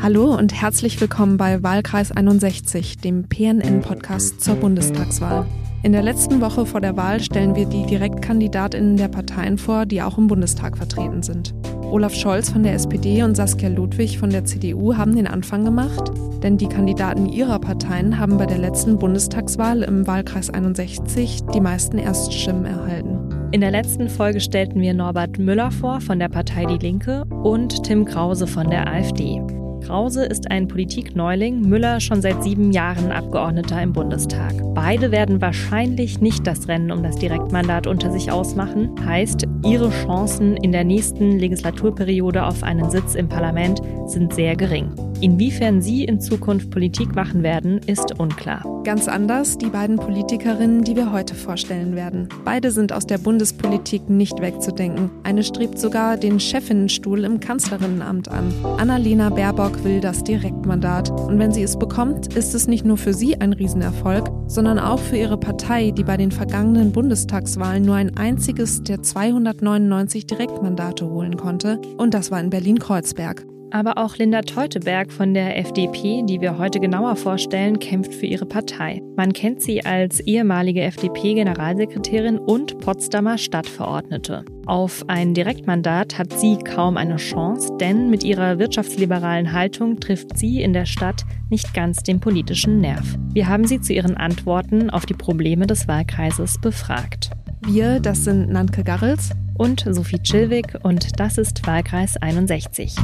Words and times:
Hallo 0.00 0.32
und 0.32 0.54
herzlich 0.54 1.00
willkommen 1.00 1.38
bei 1.38 1.60
Wahlkreis 1.64 2.12
61, 2.12 2.98
dem 2.98 3.24
PNN-Podcast 3.24 4.40
zur 4.40 4.54
Bundestagswahl. 4.54 5.44
In 5.82 5.90
der 5.90 6.02
letzten 6.02 6.40
Woche 6.40 6.66
vor 6.66 6.80
der 6.80 6.96
Wahl 6.96 7.20
stellen 7.20 7.56
wir 7.56 7.66
die 7.66 7.84
Direktkandidatinnen 7.84 8.96
der 8.96 9.08
Parteien 9.08 9.58
vor, 9.58 9.86
die 9.86 10.00
auch 10.00 10.16
im 10.16 10.28
Bundestag 10.28 10.76
vertreten 10.76 11.24
sind. 11.24 11.52
Olaf 11.82 12.14
Scholz 12.14 12.48
von 12.48 12.62
der 12.62 12.74
SPD 12.74 13.24
und 13.24 13.36
Saskia 13.36 13.70
Ludwig 13.70 14.18
von 14.18 14.30
der 14.30 14.44
CDU 14.44 14.96
haben 14.96 15.16
den 15.16 15.26
Anfang 15.26 15.64
gemacht, 15.64 16.12
denn 16.44 16.58
die 16.58 16.68
Kandidaten 16.68 17.28
ihrer 17.28 17.58
Parteien 17.58 18.20
haben 18.20 18.38
bei 18.38 18.46
der 18.46 18.58
letzten 18.58 18.98
Bundestagswahl 18.98 19.82
im 19.82 20.06
Wahlkreis 20.06 20.48
61 20.48 21.40
die 21.52 21.60
meisten 21.60 21.98
Erststimmen 21.98 22.66
erhalten. 22.66 23.18
In 23.50 23.60
der 23.60 23.72
letzten 23.72 24.08
Folge 24.08 24.40
stellten 24.40 24.80
wir 24.80 24.94
Norbert 24.94 25.38
Müller 25.38 25.72
vor 25.72 26.00
von 26.00 26.20
der 26.20 26.28
Partei 26.28 26.66
Die 26.66 26.78
Linke 26.78 27.24
und 27.24 27.82
Tim 27.82 28.04
Krause 28.04 28.46
von 28.46 28.70
der 28.70 28.86
AfD. 28.86 29.42
Krause 29.80 30.24
ist 30.24 30.50
ein 30.50 30.68
Politikneuling, 30.68 31.60
Müller 31.62 32.00
schon 32.00 32.20
seit 32.22 32.42
sieben 32.42 32.72
Jahren 32.72 33.12
Abgeordneter 33.12 33.80
im 33.82 33.92
Bundestag. 33.92 34.54
Beide 34.74 35.10
werden 35.10 35.40
wahrscheinlich 35.40 36.20
nicht 36.20 36.46
das 36.46 36.68
Rennen 36.68 36.90
um 36.90 37.02
das 37.02 37.16
Direktmandat 37.16 37.86
unter 37.86 38.10
sich 38.10 38.30
ausmachen. 38.30 38.90
Heißt, 39.04 39.46
ihre 39.64 39.90
Chancen 39.90 40.56
in 40.56 40.72
der 40.72 40.84
nächsten 40.84 41.38
Legislaturperiode 41.38 42.44
auf 42.44 42.62
einen 42.62 42.90
Sitz 42.90 43.14
im 43.14 43.28
Parlament 43.28 43.80
sind 44.06 44.34
sehr 44.34 44.56
gering. 44.56 44.90
Inwiefern 45.20 45.82
sie 45.82 46.04
in 46.04 46.20
Zukunft 46.20 46.70
Politik 46.70 47.16
machen 47.16 47.42
werden, 47.42 47.78
ist 47.86 48.20
unklar. 48.20 48.62
Ganz 48.84 49.08
anders 49.08 49.58
die 49.58 49.66
beiden 49.66 49.96
Politikerinnen, 49.96 50.84
die 50.84 50.94
wir 50.94 51.10
heute 51.10 51.34
vorstellen 51.34 51.96
werden. 51.96 52.28
Beide 52.44 52.70
sind 52.70 52.92
aus 52.92 53.04
der 53.04 53.18
Bundespolitik 53.18 54.08
nicht 54.08 54.40
wegzudenken. 54.40 55.10
Eine 55.24 55.42
strebt 55.42 55.80
sogar 55.80 56.16
den 56.16 56.38
Chefinnenstuhl 56.38 57.24
im 57.24 57.40
Kanzlerinnenamt 57.40 58.28
an. 58.28 58.54
Annalena 58.78 59.30
Baerbock 59.30 59.82
will 59.82 60.00
das 60.00 60.22
Direktmandat. 60.22 61.10
Und 61.10 61.40
wenn 61.40 61.52
sie 61.52 61.64
es 61.64 61.76
bekommt, 61.76 62.34
ist 62.36 62.54
es 62.54 62.68
nicht 62.68 62.84
nur 62.84 62.96
für 62.96 63.12
sie 63.12 63.40
ein 63.40 63.52
Riesenerfolg, 63.52 64.30
sondern 64.46 64.78
auch 64.78 65.00
für 65.00 65.16
ihre 65.16 65.36
Partei, 65.36 65.90
die 65.90 66.04
bei 66.04 66.16
den 66.16 66.30
vergangenen 66.30 66.92
Bundestagswahlen 66.92 67.84
nur 67.84 67.96
ein 67.96 68.16
einziges 68.16 68.84
der 68.84 69.02
299 69.02 70.28
Direktmandate 70.28 71.10
holen 71.10 71.36
konnte. 71.36 71.80
Und 71.96 72.14
das 72.14 72.30
war 72.30 72.38
in 72.38 72.50
Berlin-Kreuzberg. 72.50 73.44
Aber 73.70 73.98
auch 73.98 74.16
Linda 74.16 74.40
Teuteberg 74.40 75.12
von 75.12 75.34
der 75.34 75.58
FDP, 75.58 76.22
die 76.24 76.40
wir 76.40 76.56
heute 76.56 76.80
genauer 76.80 77.16
vorstellen, 77.16 77.78
kämpft 77.78 78.14
für 78.14 78.24
ihre 78.24 78.46
Partei. 78.46 79.02
Man 79.16 79.32
kennt 79.34 79.60
sie 79.60 79.84
als 79.84 80.20
ehemalige 80.20 80.80
FDP-Generalsekretärin 80.82 82.38
und 82.38 82.78
Potsdamer 82.78 83.36
Stadtverordnete. 83.36 84.44
Auf 84.64 85.04
ein 85.08 85.34
Direktmandat 85.34 86.18
hat 86.18 86.32
sie 86.32 86.56
kaum 86.58 86.96
eine 86.96 87.16
Chance, 87.16 87.76
denn 87.78 88.08
mit 88.08 88.24
ihrer 88.24 88.58
wirtschaftsliberalen 88.58 89.52
Haltung 89.52 90.00
trifft 90.00 90.38
sie 90.38 90.62
in 90.62 90.72
der 90.72 90.86
Stadt 90.86 91.24
nicht 91.50 91.74
ganz 91.74 92.02
den 92.02 92.20
politischen 92.20 92.80
Nerv. 92.80 93.18
Wir 93.32 93.48
haben 93.48 93.66
sie 93.66 93.80
zu 93.80 93.92
ihren 93.92 94.16
Antworten 94.16 94.88
auf 94.88 95.04
die 95.04 95.14
Probleme 95.14 95.66
des 95.66 95.88
Wahlkreises 95.88 96.58
befragt. 96.58 97.30
Wir, 97.66 98.00
das 98.00 98.24
sind 98.24 98.50
Nanke 98.50 98.82
Garrels 98.82 99.30
und 99.58 99.84
Sophie 99.90 100.22
Chilwig 100.22 100.78
und 100.82 101.20
das 101.20 101.36
ist 101.36 101.66
Wahlkreis 101.66 102.16
61. 102.16 102.94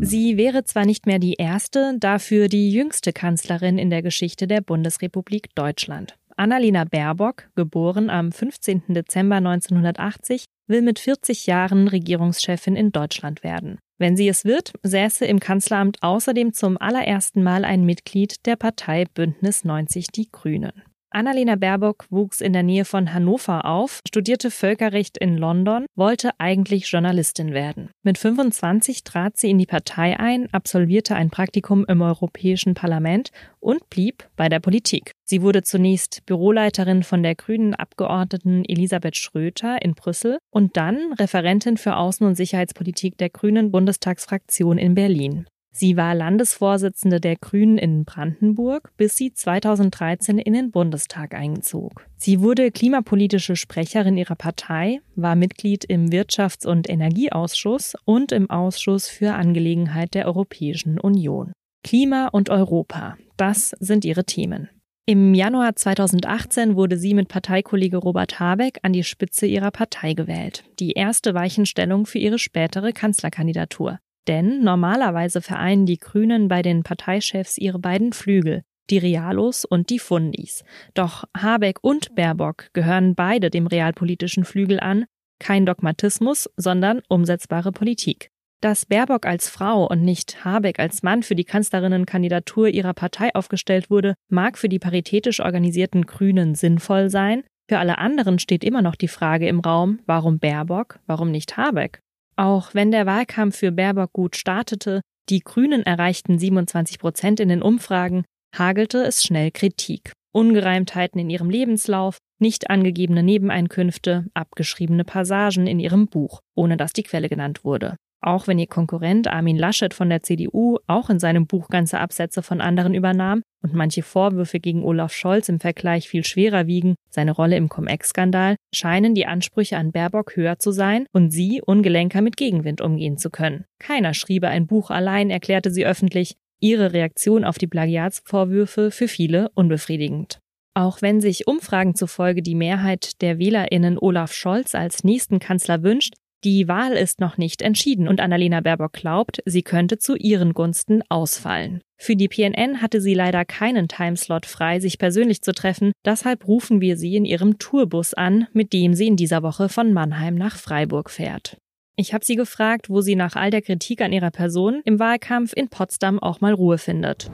Sie 0.00 0.36
wäre 0.36 0.64
zwar 0.64 0.86
nicht 0.86 1.06
mehr 1.06 1.20
die 1.20 1.34
erste, 1.34 1.94
dafür 2.00 2.48
die 2.48 2.72
jüngste 2.72 3.12
Kanzlerin 3.12 3.78
in 3.78 3.90
der 3.90 4.02
Geschichte 4.02 4.48
der 4.48 4.60
Bundesrepublik 4.60 5.54
Deutschland. 5.54 6.16
Annalena 6.36 6.84
Baerbock, 6.84 7.50
geboren 7.54 8.10
am 8.10 8.32
15. 8.32 8.82
Dezember 8.88 9.36
1980, 9.36 10.46
will 10.66 10.82
mit 10.82 10.98
40 10.98 11.46
Jahren 11.46 11.86
Regierungschefin 11.86 12.76
in 12.76 12.92
Deutschland 12.92 13.44
werden. 13.44 13.78
Wenn 14.00 14.16
sie 14.16 14.28
es 14.28 14.46
wird, 14.46 14.72
säße 14.82 15.26
im 15.26 15.40
Kanzleramt 15.40 15.98
außerdem 16.02 16.54
zum 16.54 16.78
allerersten 16.78 17.42
Mal 17.42 17.66
ein 17.66 17.84
Mitglied 17.84 18.46
der 18.46 18.56
Partei 18.56 19.04
Bündnis 19.04 19.62
90 19.62 20.06
Die 20.06 20.30
Grünen. 20.32 20.72
Annalena 21.12 21.56
Baerbock 21.56 22.06
wuchs 22.10 22.40
in 22.40 22.52
der 22.52 22.62
Nähe 22.62 22.84
von 22.84 23.12
Hannover 23.12 23.64
auf, 23.64 24.00
studierte 24.06 24.50
Völkerrecht 24.50 25.18
in 25.18 25.36
London, 25.36 25.86
wollte 25.96 26.30
eigentlich 26.38 26.86
Journalistin 26.86 27.52
werden. 27.52 27.90
Mit 28.04 28.16
25 28.16 29.02
trat 29.02 29.36
sie 29.36 29.50
in 29.50 29.58
die 29.58 29.66
Partei 29.66 30.18
ein, 30.20 30.48
absolvierte 30.52 31.16
ein 31.16 31.30
Praktikum 31.30 31.84
im 31.86 32.00
Europäischen 32.00 32.74
Parlament 32.74 33.30
und 33.58 33.90
blieb 33.90 34.28
bei 34.36 34.48
der 34.48 34.60
Politik. 34.60 35.12
Sie 35.24 35.42
wurde 35.42 35.62
zunächst 35.62 36.24
Büroleiterin 36.26 37.02
von 37.02 37.24
der 37.24 37.34
grünen 37.34 37.74
Abgeordneten 37.74 38.64
Elisabeth 38.64 39.16
Schröter 39.16 39.82
in 39.82 39.94
Brüssel 39.94 40.38
und 40.50 40.76
dann 40.76 41.12
Referentin 41.14 41.76
für 41.76 41.96
Außen- 41.96 42.26
und 42.26 42.36
Sicherheitspolitik 42.36 43.18
der 43.18 43.30
grünen 43.30 43.72
Bundestagsfraktion 43.72 44.78
in 44.78 44.94
Berlin. 44.94 45.46
Sie 45.72 45.96
war 45.96 46.14
Landesvorsitzende 46.14 47.20
der 47.20 47.36
Grünen 47.36 47.78
in 47.78 48.04
Brandenburg, 48.04 48.90
bis 48.96 49.16
sie 49.16 49.32
2013 49.32 50.38
in 50.38 50.52
den 50.52 50.70
Bundestag 50.70 51.34
einzog. 51.34 52.04
Sie 52.16 52.40
wurde 52.40 52.70
klimapolitische 52.70 53.56
Sprecherin 53.56 54.16
ihrer 54.16 54.34
Partei, 54.34 55.00
war 55.14 55.36
Mitglied 55.36 55.84
im 55.84 56.10
Wirtschafts- 56.10 56.66
und 56.66 56.90
Energieausschuss 56.90 57.94
und 58.04 58.32
im 58.32 58.50
Ausschuss 58.50 59.08
für 59.08 59.34
Angelegenheit 59.34 60.14
der 60.14 60.26
Europäischen 60.26 60.98
Union. 60.98 61.52
Klima 61.82 62.28
und 62.28 62.50
Europa, 62.50 63.16
das 63.36 63.70
sind 63.78 64.04
ihre 64.04 64.24
Themen. 64.24 64.68
Im 65.06 65.34
Januar 65.34 65.74
2018 65.74 66.76
wurde 66.76 66.96
sie 66.96 67.14
mit 67.14 67.28
Parteikollege 67.28 67.96
Robert 67.96 68.38
Habeck 68.38 68.78
an 68.82 68.92
die 68.92 69.02
Spitze 69.02 69.46
ihrer 69.46 69.70
Partei 69.70 70.12
gewählt. 70.12 70.64
Die 70.78 70.92
erste 70.92 71.34
Weichenstellung 71.34 72.06
für 72.06 72.18
ihre 72.18 72.38
spätere 72.38 72.92
Kanzlerkandidatur. 72.92 73.98
Denn 74.28 74.62
normalerweise 74.62 75.40
vereinen 75.40 75.86
die 75.86 75.98
Grünen 75.98 76.48
bei 76.48 76.62
den 76.62 76.82
Parteichefs 76.82 77.58
ihre 77.58 77.78
beiden 77.78 78.12
Flügel, 78.12 78.62
die 78.90 78.98
Realos 78.98 79.64
und 79.64 79.90
die 79.90 79.98
Fundis. 79.98 80.64
Doch 80.94 81.24
Habeck 81.36 81.78
und 81.82 82.14
Baerbock 82.14 82.68
gehören 82.72 83.14
beide 83.14 83.50
dem 83.50 83.66
realpolitischen 83.66 84.44
Flügel 84.44 84.80
an, 84.80 85.06
kein 85.38 85.64
Dogmatismus, 85.64 86.50
sondern 86.56 87.00
umsetzbare 87.08 87.72
Politik. 87.72 88.30
Dass 88.60 88.84
Baerbock 88.84 89.24
als 89.24 89.48
Frau 89.48 89.86
und 89.86 90.02
nicht 90.02 90.44
Habeck 90.44 90.78
als 90.78 91.02
Mann 91.02 91.22
für 91.22 91.34
die 91.34 91.44
Kanzlerinnenkandidatur 91.44 92.68
ihrer 92.68 92.92
Partei 92.92 93.34
aufgestellt 93.34 93.88
wurde, 93.88 94.14
mag 94.28 94.58
für 94.58 94.68
die 94.68 94.78
paritätisch 94.78 95.40
organisierten 95.40 96.04
Grünen 96.04 96.54
sinnvoll 96.54 97.08
sein. 97.08 97.42
Für 97.70 97.78
alle 97.78 97.96
anderen 97.96 98.38
steht 98.38 98.64
immer 98.64 98.82
noch 98.82 98.96
die 98.96 99.08
Frage 99.08 99.48
im 99.48 99.60
Raum, 99.60 100.00
warum 100.04 100.38
Baerbock, 100.38 100.98
warum 101.06 101.30
nicht 101.30 101.56
Habeck? 101.56 102.02
Auch 102.40 102.72
wenn 102.72 102.90
der 102.90 103.04
Wahlkampf 103.04 103.58
für 103.58 103.70
Baerbock 103.70 104.14
gut 104.14 104.34
startete, 104.34 105.02
die 105.28 105.40
Grünen 105.40 105.82
erreichten 105.82 106.38
27 106.38 106.98
Prozent 106.98 107.38
in 107.38 107.50
den 107.50 107.60
Umfragen, 107.60 108.24
hagelte 108.56 109.02
es 109.02 109.22
schnell 109.22 109.50
Kritik. 109.50 110.12
Ungereimtheiten 110.32 111.20
in 111.20 111.28
ihrem 111.28 111.50
Lebenslauf, 111.50 112.16
nicht 112.40 112.70
angegebene 112.70 113.22
Nebeneinkünfte, 113.22 114.24
abgeschriebene 114.32 115.04
Passagen 115.04 115.66
in 115.66 115.80
ihrem 115.80 116.06
Buch, 116.06 116.40
ohne 116.56 116.78
dass 116.78 116.94
die 116.94 117.02
Quelle 117.02 117.28
genannt 117.28 117.62
wurde. 117.62 117.96
Auch 118.22 118.46
wenn 118.46 118.58
ihr 118.58 118.66
Konkurrent 118.66 119.28
Armin 119.28 119.56
Laschet 119.56 119.94
von 119.94 120.10
der 120.10 120.22
CDU 120.22 120.78
auch 120.86 121.08
in 121.08 121.18
seinem 121.18 121.46
Buch 121.46 121.68
ganze 121.68 121.98
Absätze 121.98 122.42
von 122.42 122.60
anderen 122.60 122.94
übernahm 122.94 123.42
und 123.62 123.74
manche 123.74 124.02
Vorwürfe 124.02 124.60
gegen 124.60 124.84
Olaf 124.84 125.12
Scholz 125.12 125.48
im 125.48 125.58
Vergleich 125.58 126.08
viel 126.08 126.24
schwerer 126.24 126.66
wiegen, 126.66 126.96
seine 127.08 127.32
Rolle 127.32 127.56
im 127.56 127.70
Cum-Ex-Skandal, 127.70 128.56
scheinen 128.74 129.14
die 129.14 129.26
Ansprüche 129.26 129.78
an 129.78 129.92
Baerbock 129.92 130.36
höher 130.36 130.58
zu 130.58 130.70
sein 130.70 131.06
und 131.12 131.30
sie 131.30 131.62
ungelenker 131.64 132.20
mit 132.20 132.36
Gegenwind 132.36 132.82
umgehen 132.82 133.16
zu 133.16 133.30
können. 133.30 133.64
Keiner 133.78 134.12
schriebe 134.12 134.48
ein 134.48 134.66
Buch 134.66 134.90
allein, 134.90 135.30
erklärte 135.30 135.70
sie 135.70 135.86
öffentlich, 135.86 136.36
ihre 136.60 136.92
Reaktion 136.92 137.44
auf 137.44 137.56
die 137.56 137.66
Plagiatsvorwürfe 137.66 138.90
für 138.90 139.08
viele 139.08 139.50
unbefriedigend. 139.54 140.40
Auch 140.74 141.02
wenn 141.02 141.20
sich 141.20 141.46
Umfragen 141.46 141.94
zufolge 141.94 142.42
die 142.42 142.54
Mehrheit 142.54 143.22
der 143.22 143.38
WählerInnen 143.38 143.98
Olaf 143.98 144.32
Scholz 144.32 144.74
als 144.74 145.04
nächsten 145.04 145.38
Kanzler 145.38 145.82
wünscht, 145.82 146.14
die 146.44 146.68
Wahl 146.68 146.92
ist 146.92 147.20
noch 147.20 147.36
nicht 147.36 147.60
entschieden 147.60 148.08
und 148.08 148.20
Annalena 148.20 148.60
Baerbock 148.60 148.92
glaubt, 148.92 149.42
sie 149.44 149.62
könnte 149.62 149.98
zu 149.98 150.16
ihren 150.16 150.54
Gunsten 150.54 151.02
ausfallen. 151.08 151.82
Für 151.98 152.16
die 152.16 152.28
PNN 152.28 152.80
hatte 152.80 153.00
sie 153.02 153.12
leider 153.12 153.44
keinen 153.44 153.88
Timeslot 153.88 154.46
frei, 154.46 154.80
sich 154.80 154.98
persönlich 154.98 155.42
zu 155.42 155.52
treffen, 155.52 155.92
deshalb 156.04 156.46
rufen 156.48 156.80
wir 156.80 156.96
sie 156.96 157.16
in 157.16 157.26
ihrem 157.26 157.58
Tourbus 157.58 158.14
an, 158.14 158.46
mit 158.54 158.72
dem 158.72 158.94
sie 158.94 159.06
in 159.06 159.16
dieser 159.16 159.42
Woche 159.42 159.68
von 159.68 159.92
Mannheim 159.92 160.34
nach 160.34 160.56
Freiburg 160.56 161.10
fährt. 161.10 161.58
Ich 161.96 162.14
habe 162.14 162.24
sie 162.24 162.36
gefragt, 162.36 162.88
wo 162.88 163.00
sie 163.00 163.14
nach 163.14 163.36
all 163.36 163.50
der 163.50 163.62
Kritik 163.62 164.00
an 164.00 164.12
ihrer 164.12 164.30
Person 164.30 164.80
im 164.84 164.98
Wahlkampf 164.98 165.52
in 165.54 165.68
Potsdam 165.68 166.18
auch 166.18 166.40
mal 166.40 166.54
Ruhe 166.54 166.78
findet. 166.78 167.30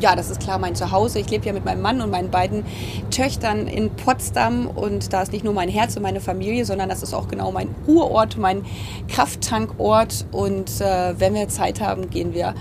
Ja, 0.00 0.14
das 0.14 0.30
ist 0.30 0.40
klar 0.40 0.58
mein 0.58 0.74
Zuhause. 0.74 1.20
Ich 1.20 1.30
lebe 1.30 1.46
ja 1.46 1.52
mit 1.52 1.64
meinem 1.64 1.80
Mann 1.80 2.00
und 2.00 2.10
meinen 2.10 2.30
beiden 2.30 2.64
Töchtern 3.10 3.66
in 3.66 3.90
Potsdam 3.90 4.66
und 4.66 5.12
da 5.12 5.22
ist 5.22 5.32
nicht 5.32 5.44
nur 5.44 5.54
mein 5.54 5.68
Herz 5.68 5.96
und 5.96 6.02
meine 6.02 6.20
Familie, 6.20 6.64
sondern 6.64 6.88
das 6.88 7.02
ist 7.02 7.14
auch 7.14 7.28
genau 7.28 7.50
mein 7.50 7.74
Ruheort, 7.86 8.36
mein 8.36 8.64
Krafttankort 9.08 10.26
und 10.32 10.80
äh, 10.80 11.18
wenn 11.18 11.34
wir 11.34 11.48
Zeit 11.48 11.80
haben, 11.80 12.10
gehen 12.10 12.34
wir 12.34 12.54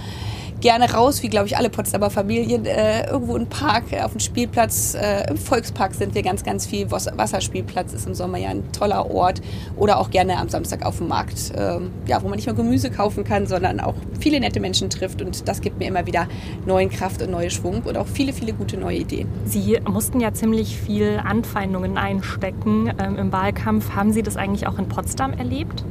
gerne 0.61 0.91
raus, 0.91 1.23
wie 1.23 1.29
glaube 1.29 1.47
ich 1.47 1.57
alle 1.57 1.69
Potsdamer 1.69 2.09
Familien, 2.09 2.65
äh, 2.65 3.09
irgendwo 3.09 3.35
im 3.35 3.47
Park, 3.47 3.85
auf 4.03 4.11
dem 4.11 4.19
Spielplatz. 4.19 4.95
Äh, 4.95 5.29
Im 5.29 5.37
Volkspark 5.37 5.93
sind 5.93 6.15
wir 6.15 6.23
ganz, 6.23 6.43
ganz 6.43 6.65
viel. 6.65 6.89
Wasserspielplatz 6.91 7.93
ist 7.93 8.07
im 8.07 8.13
Sommer 8.13 8.37
ja 8.37 8.49
ein 8.49 8.71
toller 8.71 9.09
Ort. 9.11 9.41
Oder 9.75 9.99
auch 9.99 10.09
gerne 10.09 10.37
am 10.37 10.49
Samstag 10.49 10.85
auf 10.85 10.97
dem 10.97 11.07
Markt, 11.07 11.53
ähm, 11.57 11.91
ja, 12.07 12.21
wo 12.21 12.27
man 12.27 12.37
nicht 12.37 12.47
nur 12.47 12.55
Gemüse 12.55 12.89
kaufen 12.89 13.23
kann, 13.23 13.47
sondern 13.47 13.79
auch 13.79 13.95
viele 14.19 14.39
nette 14.39 14.59
Menschen 14.59 14.89
trifft. 14.89 15.21
Und 15.21 15.47
das 15.47 15.61
gibt 15.61 15.79
mir 15.79 15.87
immer 15.87 16.05
wieder 16.05 16.27
neuen 16.65 16.89
Kraft 16.89 17.21
und 17.21 17.31
neue 17.31 17.49
Schwung 17.49 17.83
und 17.83 17.97
auch 17.97 18.07
viele, 18.07 18.33
viele 18.33 18.53
gute 18.53 18.77
neue 18.77 18.97
Ideen. 18.97 19.27
Sie 19.45 19.77
mussten 19.87 20.19
ja 20.19 20.33
ziemlich 20.33 20.77
viel 20.77 21.21
Anfeindungen 21.23 21.97
einstecken 21.97 22.91
ähm, 22.99 23.17
im 23.17 23.31
Wahlkampf. 23.31 23.91
Haben 23.95 24.11
Sie 24.11 24.23
das 24.23 24.37
eigentlich 24.37 24.67
auch 24.67 24.79
in 24.79 24.87
Potsdam 24.87 25.33
erlebt? 25.33 25.83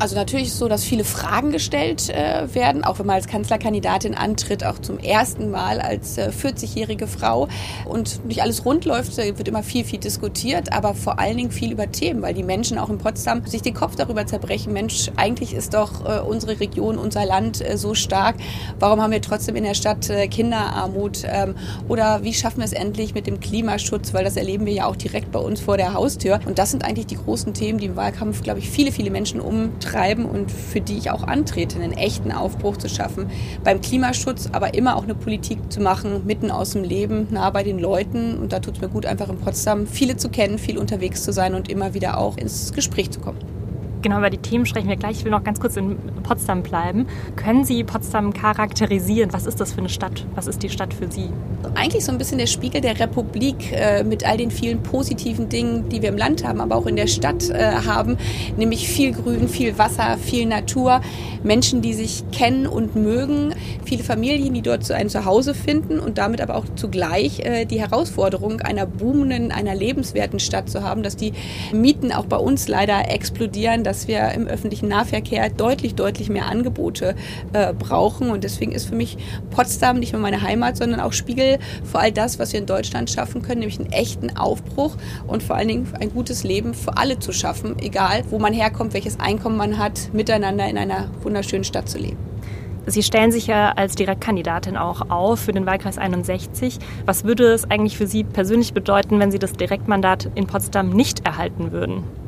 Also 0.00 0.16
natürlich 0.16 0.48
ist 0.48 0.54
es 0.54 0.58
so, 0.58 0.68
dass 0.68 0.82
viele 0.82 1.04
Fragen 1.04 1.52
gestellt 1.52 2.10
äh, 2.10 2.52
werden, 2.52 2.82
auch 2.82 2.98
wenn 2.98 3.06
man 3.06 3.14
als 3.14 3.28
Kanzlerkandidatin 3.28 4.14
antritt, 4.14 4.64
auch 4.64 4.78
zum 4.80 4.98
ersten 4.98 5.50
Mal 5.50 5.80
als 5.80 6.18
äh, 6.18 6.30
40-jährige 6.30 7.06
Frau. 7.06 7.48
Und 7.84 8.24
nicht 8.26 8.42
alles 8.42 8.64
rund 8.64 8.84
läuft, 8.84 9.16
wird 9.16 9.46
immer 9.46 9.62
viel, 9.62 9.84
viel 9.84 10.00
diskutiert, 10.00 10.72
aber 10.72 10.94
vor 10.94 11.20
allen 11.20 11.36
Dingen 11.36 11.52
viel 11.52 11.70
über 11.70 11.90
Themen, 11.90 12.22
weil 12.22 12.34
die 12.34 12.42
Menschen 12.42 12.76
auch 12.76 12.90
in 12.90 12.98
Potsdam 12.98 13.46
sich 13.46 13.62
den 13.62 13.74
Kopf 13.74 13.94
darüber 13.94 14.26
zerbrechen, 14.26 14.72
Mensch, 14.72 15.10
eigentlich 15.14 15.54
ist 15.54 15.74
doch 15.74 16.04
äh, 16.04 16.20
unsere 16.20 16.58
Region, 16.58 16.98
unser 16.98 17.24
Land 17.24 17.64
äh, 17.64 17.78
so 17.78 17.94
stark, 17.94 18.34
warum 18.80 19.00
haben 19.00 19.12
wir 19.12 19.22
trotzdem 19.22 19.54
in 19.54 19.64
der 19.64 19.74
Stadt 19.74 20.10
äh, 20.10 20.26
Kinderarmut? 20.26 21.22
Ähm, 21.24 21.54
oder 21.88 22.24
wie 22.24 22.34
schaffen 22.34 22.58
wir 22.58 22.64
es 22.64 22.72
endlich 22.72 23.14
mit 23.14 23.28
dem 23.28 23.38
Klimaschutz, 23.38 24.12
weil 24.12 24.24
das 24.24 24.36
erleben 24.36 24.66
wir 24.66 24.72
ja 24.72 24.86
auch 24.86 24.96
direkt 24.96 25.30
bei 25.30 25.38
uns 25.38 25.60
vor 25.60 25.76
der 25.76 25.94
Haustür. 25.94 26.40
Und 26.46 26.58
das 26.58 26.72
sind 26.72 26.84
eigentlich 26.84 27.06
die 27.06 27.16
großen 27.16 27.54
Themen, 27.54 27.78
die 27.78 27.86
im 27.86 27.96
Wahlkampf, 27.96 28.42
glaube 28.42 28.58
ich, 28.58 28.68
viele, 28.68 28.90
viele 28.90 29.10
Menschen 29.10 29.40
um 29.40 29.70
treiben 29.84 30.24
und 30.24 30.50
für 30.50 30.80
die 30.80 30.96
ich 30.96 31.10
auch 31.10 31.22
antrete, 31.22 31.76
einen 31.80 31.92
echten 31.92 32.32
Aufbruch 32.32 32.76
zu 32.76 32.88
schaffen. 32.88 33.30
Beim 33.62 33.80
Klimaschutz 33.80 34.48
aber 34.52 34.74
immer 34.74 34.96
auch 34.96 35.04
eine 35.04 35.14
Politik 35.14 35.58
zu 35.70 35.80
machen, 35.80 36.22
mitten 36.26 36.50
aus 36.50 36.70
dem 36.70 36.82
Leben, 36.82 37.28
nah 37.30 37.50
bei 37.50 37.62
den 37.62 37.78
Leuten. 37.78 38.38
Und 38.38 38.52
da 38.52 38.60
tut 38.60 38.76
es 38.76 38.80
mir 38.80 38.88
gut, 38.88 39.06
einfach 39.06 39.28
in 39.28 39.38
Potsdam 39.38 39.86
viele 39.86 40.16
zu 40.16 40.28
kennen, 40.28 40.58
viel 40.58 40.78
unterwegs 40.78 41.22
zu 41.22 41.32
sein 41.32 41.54
und 41.54 41.68
immer 41.68 41.94
wieder 41.94 42.18
auch 42.18 42.36
ins 42.36 42.72
Gespräch 42.72 43.10
zu 43.10 43.20
kommen. 43.20 43.53
Genau, 44.04 44.18
über 44.18 44.28
die 44.28 44.36
Themen 44.36 44.66
sprechen 44.66 44.90
wir 44.90 44.96
gleich. 44.96 45.16
Ich 45.16 45.24
will 45.24 45.30
noch 45.30 45.44
ganz 45.44 45.60
kurz 45.60 45.78
in 45.78 45.96
Potsdam 46.24 46.62
bleiben. 46.62 47.06
Können 47.36 47.64
Sie 47.64 47.82
Potsdam 47.84 48.34
charakterisieren? 48.34 49.32
Was 49.32 49.46
ist 49.46 49.62
das 49.62 49.72
für 49.72 49.78
eine 49.78 49.88
Stadt? 49.88 50.26
Was 50.34 50.46
ist 50.46 50.62
die 50.62 50.68
Stadt 50.68 50.92
für 50.92 51.10
Sie? 51.10 51.30
Eigentlich 51.74 52.04
so 52.04 52.12
ein 52.12 52.18
bisschen 52.18 52.36
der 52.36 52.46
Spiegel 52.46 52.82
der 52.82 53.00
Republik 53.00 53.72
äh, 53.72 54.04
mit 54.04 54.28
all 54.28 54.36
den 54.36 54.50
vielen 54.50 54.82
positiven 54.82 55.48
Dingen, 55.48 55.88
die 55.88 56.02
wir 56.02 56.10
im 56.10 56.18
Land 56.18 56.46
haben, 56.46 56.60
aber 56.60 56.76
auch 56.76 56.84
in 56.84 56.96
der 56.96 57.06
Stadt 57.06 57.48
äh, 57.48 57.76
haben. 57.86 58.18
Nämlich 58.58 58.86
viel 58.86 59.12
Grün, 59.12 59.48
viel 59.48 59.78
Wasser, 59.78 60.18
viel 60.18 60.44
Natur. 60.44 61.00
Menschen, 61.42 61.80
die 61.80 61.94
sich 61.94 62.24
kennen 62.30 62.66
und 62.66 62.96
mögen. 62.96 63.54
Viele 63.84 64.02
Familien, 64.02 64.52
die 64.52 64.62
dort 64.62 64.90
ein 64.90 65.08
Zuhause 65.08 65.54
finden 65.54 65.98
und 65.98 66.18
damit 66.18 66.42
aber 66.42 66.56
auch 66.56 66.66
zugleich 66.74 67.40
äh, 67.40 67.64
die 67.64 67.80
Herausforderung 67.80 68.60
einer 68.60 68.84
boomenden, 68.84 69.50
einer 69.50 69.74
lebenswerten 69.74 70.40
Stadt 70.40 70.68
zu 70.68 70.82
haben, 70.82 71.02
dass 71.02 71.16
die 71.16 71.32
Mieten 71.72 72.12
auch 72.12 72.26
bei 72.26 72.36
uns 72.36 72.68
leider 72.68 73.10
explodieren, 73.10 73.82
dass 73.94 74.08
wir 74.08 74.28
im 74.32 74.48
öffentlichen 74.48 74.88
Nahverkehr 74.88 75.50
deutlich, 75.50 75.94
deutlich 75.94 76.28
mehr 76.28 76.46
Angebote 76.46 77.14
äh, 77.52 77.72
brauchen. 77.72 78.30
Und 78.30 78.42
deswegen 78.42 78.72
ist 78.72 78.86
für 78.88 78.96
mich 78.96 79.16
Potsdam 79.50 80.00
nicht 80.00 80.12
nur 80.12 80.20
meine 80.20 80.42
Heimat, 80.42 80.76
sondern 80.76 80.98
auch 80.98 81.12
Spiegel 81.12 81.60
für 81.84 82.00
all 82.00 82.10
das, 82.10 82.40
was 82.40 82.52
wir 82.52 82.58
in 82.58 82.66
Deutschland 82.66 83.08
schaffen 83.08 83.42
können, 83.42 83.60
nämlich 83.60 83.78
einen 83.78 83.92
echten 83.92 84.36
Aufbruch 84.36 84.96
und 85.28 85.44
vor 85.44 85.54
allen 85.54 85.68
Dingen 85.68 85.88
ein 86.00 86.10
gutes 86.10 86.42
Leben 86.42 86.74
für 86.74 86.96
alle 86.96 87.20
zu 87.20 87.32
schaffen, 87.32 87.78
egal 87.78 88.24
wo 88.30 88.40
man 88.40 88.52
herkommt, 88.52 88.94
welches 88.94 89.20
Einkommen 89.20 89.56
man 89.56 89.78
hat, 89.78 90.12
miteinander 90.12 90.68
in 90.68 90.76
einer 90.76 91.08
wunderschönen 91.22 91.64
Stadt 91.64 91.88
zu 91.88 91.98
leben. 91.98 92.18
Sie 92.86 93.04
stellen 93.04 93.30
sich 93.30 93.46
ja 93.46 93.70
als 93.76 93.94
Direktkandidatin 93.94 94.76
auch 94.76 95.08
auf 95.08 95.38
für 95.38 95.52
den 95.52 95.66
Wahlkreis 95.66 95.98
61. 95.98 96.80
Was 97.06 97.22
würde 97.22 97.52
es 97.52 97.70
eigentlich 97.70 97.96
für 97.96 98.08
Sie 98.08 98.24
persönlich 98.24 98.74
bedeuten, 98.74 99.20
wenn 99.20 99.30
Sie 99.30 99.38
das 99.38 99.52
Direktmandat 99.52 100.30
in 100.34 100.48
Potsdam 100.48 100.90
nicht 100.90 101.24
erhalten 101.24 101.70
würden? 101.70 102.23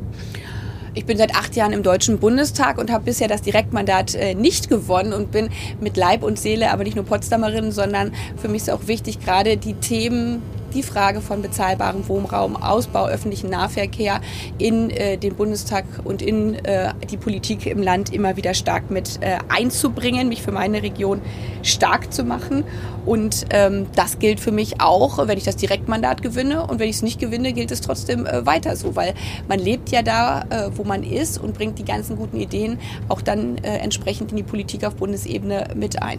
Ich 0.96 1.04
bin 1.04 1.18
seit 1.18 1.36
acht 1.36 1.54
Jahren 1.56 1.74
im 1.74 1.82
Deutschen 1.82 2.18
Bundestag 2.18 2.78
und 2.78 2.90
habe 2.90 3.04
bisher 3.04 3.28
das 3.28 3.42
Direktmandat 3.42 4.14
äh, 4.14 4.34
nicht 4.34 4.70
gewonnen 4.70 5.12
und 5.12 5.30
bin 5.30 5.50
mit 5.78 5.98
Leib 5.98 6.22
und 6.22 6.38
Seele 6.38 6.70
aber 6.70 6.84
nicht 6.84 6.96
nur 6.96 7.04
Potsdamerin, 7.04 7.70
sondern 7.70 8.14
für 8.38 8.48
mich 8.48 8.62
ist 8.62 8.70
auch 8.70 8.86
wichtig, 8.86 9.20
gerade 9.20 9.58
die 9.58 9.74
Themen 9.74 10.42
die 10.76 10.82
Frage 10.82 11.22
von 11.22 11.40
bezahlbarem 11.40 12.06
Wohnraum, 12.06 12.54
Ausbau 12.54 13.06
öffentlichen 13.06 13.48
Nahverkehr 13.48 14.20
in 14.58 14.90
äh, 14.90 15.16
den 15.16 15.34
Bundestag 15.34 15.84
und 16.04 16.20
in 16.20 16.54
äh, 16.54 16.92
die 17.10 17.16
Politik 17.16 17.66
im 17.66 17.82
Land 17.82 18.12
immer 18.12 18.36
wieder 18.36 18.52
stark 18.52 18.90
mit 18.90 19.22
äh, 19.22 19.38
einzubringen, 19.48 20.28
mich 20.28 20.42
für 20.42 20.52
meine 20.52 20.82
Region 20.82 21.22
stark 21.62 22.12
zu 22.12 22.24
machen. 22.24 22.64
Und 23.06 23.46
ähm, 23.50 23.86
das 23.94 24.18
gilt 24.18 24.38
für 24.38 24.52
mich 24.52 24.80
auch, 24.80 25.26
wenn 25.26 25.38
ich 25.38 25.44
das 25.44 25.56
Direktmandat 25.56 26.22
gewinne. 26.22 26.66
Und 26.66 26.78
wenn 26.78 26.88
ich 26.88 26.96
es 26.96 27.02
nicht 27.02 27.18
gewinne, 27.18 27.52
gilt 27.54 27.70
es 27.70 27.80
trotzdem 27.80 28.26
äh, 28.26 28.44
weiter 28.44 28.76
so, 28.76 28.96
weil 28.96 29.14
man 29.48 29.58
lebt 29.58 29.90
ja 29.90 30.02
da, 30.02 30.42
äh, 30.50 30.70
wo 30.74 30.84
man 30.84 31.02
ist 31.02 31.38
und 31.38 31.54
bringt 31.54 31.78
die 31.78 31.84
ganzen 31.84 32.16
guten 32.16 32.36
Ideen 32.36 32.78
auch 33.08 33.22
dann 33.22 33.56
äh, 33.58 33.78
entsprechend 33.78 34.30
in 34.32 34.36
die 34.36 34.42
Politik 34.42 34.84
auf 34.84 34.96
Bundesebene 34.96 35.68
mit 35.74 36.02
ein. 36.02 36.18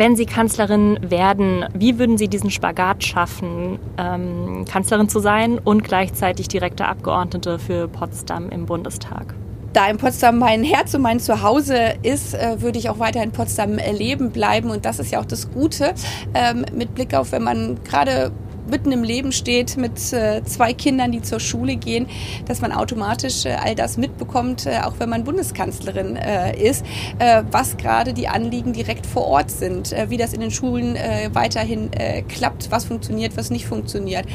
Wenn 0.00 0.16
Sie 0.16 0.24
Kanzlerin 0.24 0.98
werden, 1.02 1.66
wie 1.74 1.98
würden 1.98 2.16
Sie 2.16 2.28
diesen 2.28 2.50
Spagat 2.50 3.04
schaffen, 3.04 3.78
ähm, 3.98 4.64
Kanzlerin 4.66 5.10
zu 5.10 5.18
sein 5.18 5.58
und 5.58 5.84
gleichzeitig 5.84 6.48
direkte 6.48 6.86
Abgeordnete 6.86 7.58
für 7.58 7.86
Potsdam 7.86 8.48
im 8.48 8.64
Bundestag? 8.64 9.34
da 9.74 9.88
in 9.88 9.98
Potsdam 9.98 10.38
mein 10.38 10.64
Herz 10.64 10.94
und 10.94 11.02
mein 11.02 11.20
Zuhause 11.20 11.94
ist, 12.02 12.34
äh, 12.34 12.60
würde 12.60 12.78
ich 12.78 12.88
auch 12.88 12.98
weiter 12.98 13.22
in 13.22 13.30
Potsdam 13.30 13.76
leben 13.76 14.30
bleiben. 14.30 14.70
Und 14.70 14.84
das 14.84 14.98
ist 14.98 15.12
ja 15.12 15.20
auch 15.20 15.26
das 15.26 15.48
Gute, 15.52 15.94
ähm, 16.34 16.64
mit 16.74 16.94
Blick 16.94 17.14
auf, 17.14 17.30
wenn 17.30 17.44
man 17.44 17.78
gerade 17.84 18.32
mitten 18.70 18.92
im 18.92 19.02
Leben 19.02 19.32
steht 19.32 19.76
mit 19.76 20.12
äh, 20.12 20.42
zwei 20.44 20.72
Kindern, 20.72 21.12
die 21.12 21.22
zur 21.22 21.40
Schule 21.40 21.76
gehen, 21.76 22.06
dass 22.46 22.60
man 22.60 22.72
automatisch 22.72 23.44
äh, 23.44 23.56
all 23.60 23.74
das 23.74 23.96
mitbekommt, 23.96 24.66
äh, 24.66 24.80
auch 24.84 24.94
wenn 24.98 25.08
man 25.08 25.24
Bundeskanzlerin 25.24 26.16
äh, 26.16 26.56
ist, 26.56 26.84
äh, 27.18 27.42
was 27.50 27.76
gerade 27.76 28.14
die 28.14 28.28
Anliegen 28.28 28.72
direkt 28.72 29.06
vor 29.06 29.26
Ort 29.26 29.50
sind, 29.50 29.92
äh, 29.92 30.10
wie 30.10 30.16
das 30.16 30.32
in 30.32 30.40
den 30.40 30.50
Schulen 30.50 30.96
weiterhin 31.32 31.90
klappt, 32.28 32.70
was 32.70 32.84
funktioniert, 32.84 33.36
was 33.36 33.50
nicht 33.50 33.66
funktioniert 33.66 34.26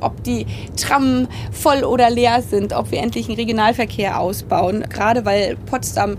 ob 0.00 0.22
die 0.24 0.46
Tram 0.76 1.26
voll 1.50 1.82
oder 1.84 2.10
leer 2.10 2.42
sind, 2.42 2.74
ob 2.74 2.90
wir 2.90 2.98
endlich 3.00 3.28
einen 3.28 3.36
Regionalverkehr 3.36 4.20
ausbauen. 4.20 4.84
Gerade 4.90 5.24
weil 5.24 5.56
Potsdam 5.56 6.18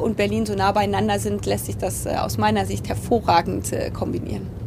und 0.00 0.16
Berlin 0.16 0.46
so 0.46 0.54
nah 0.54 0.70
beieinander 0.70 1.18
sind, 1.18 1.44
lässt 1.46 1.66
sich 1.66 1.76
das 1.76 2.06
aus 2.06 2.38
meiner 2.38 2.66
Sicht 2.66 2.88
hervorragend 2.88 3.72
kombinieren. 3.94 4.59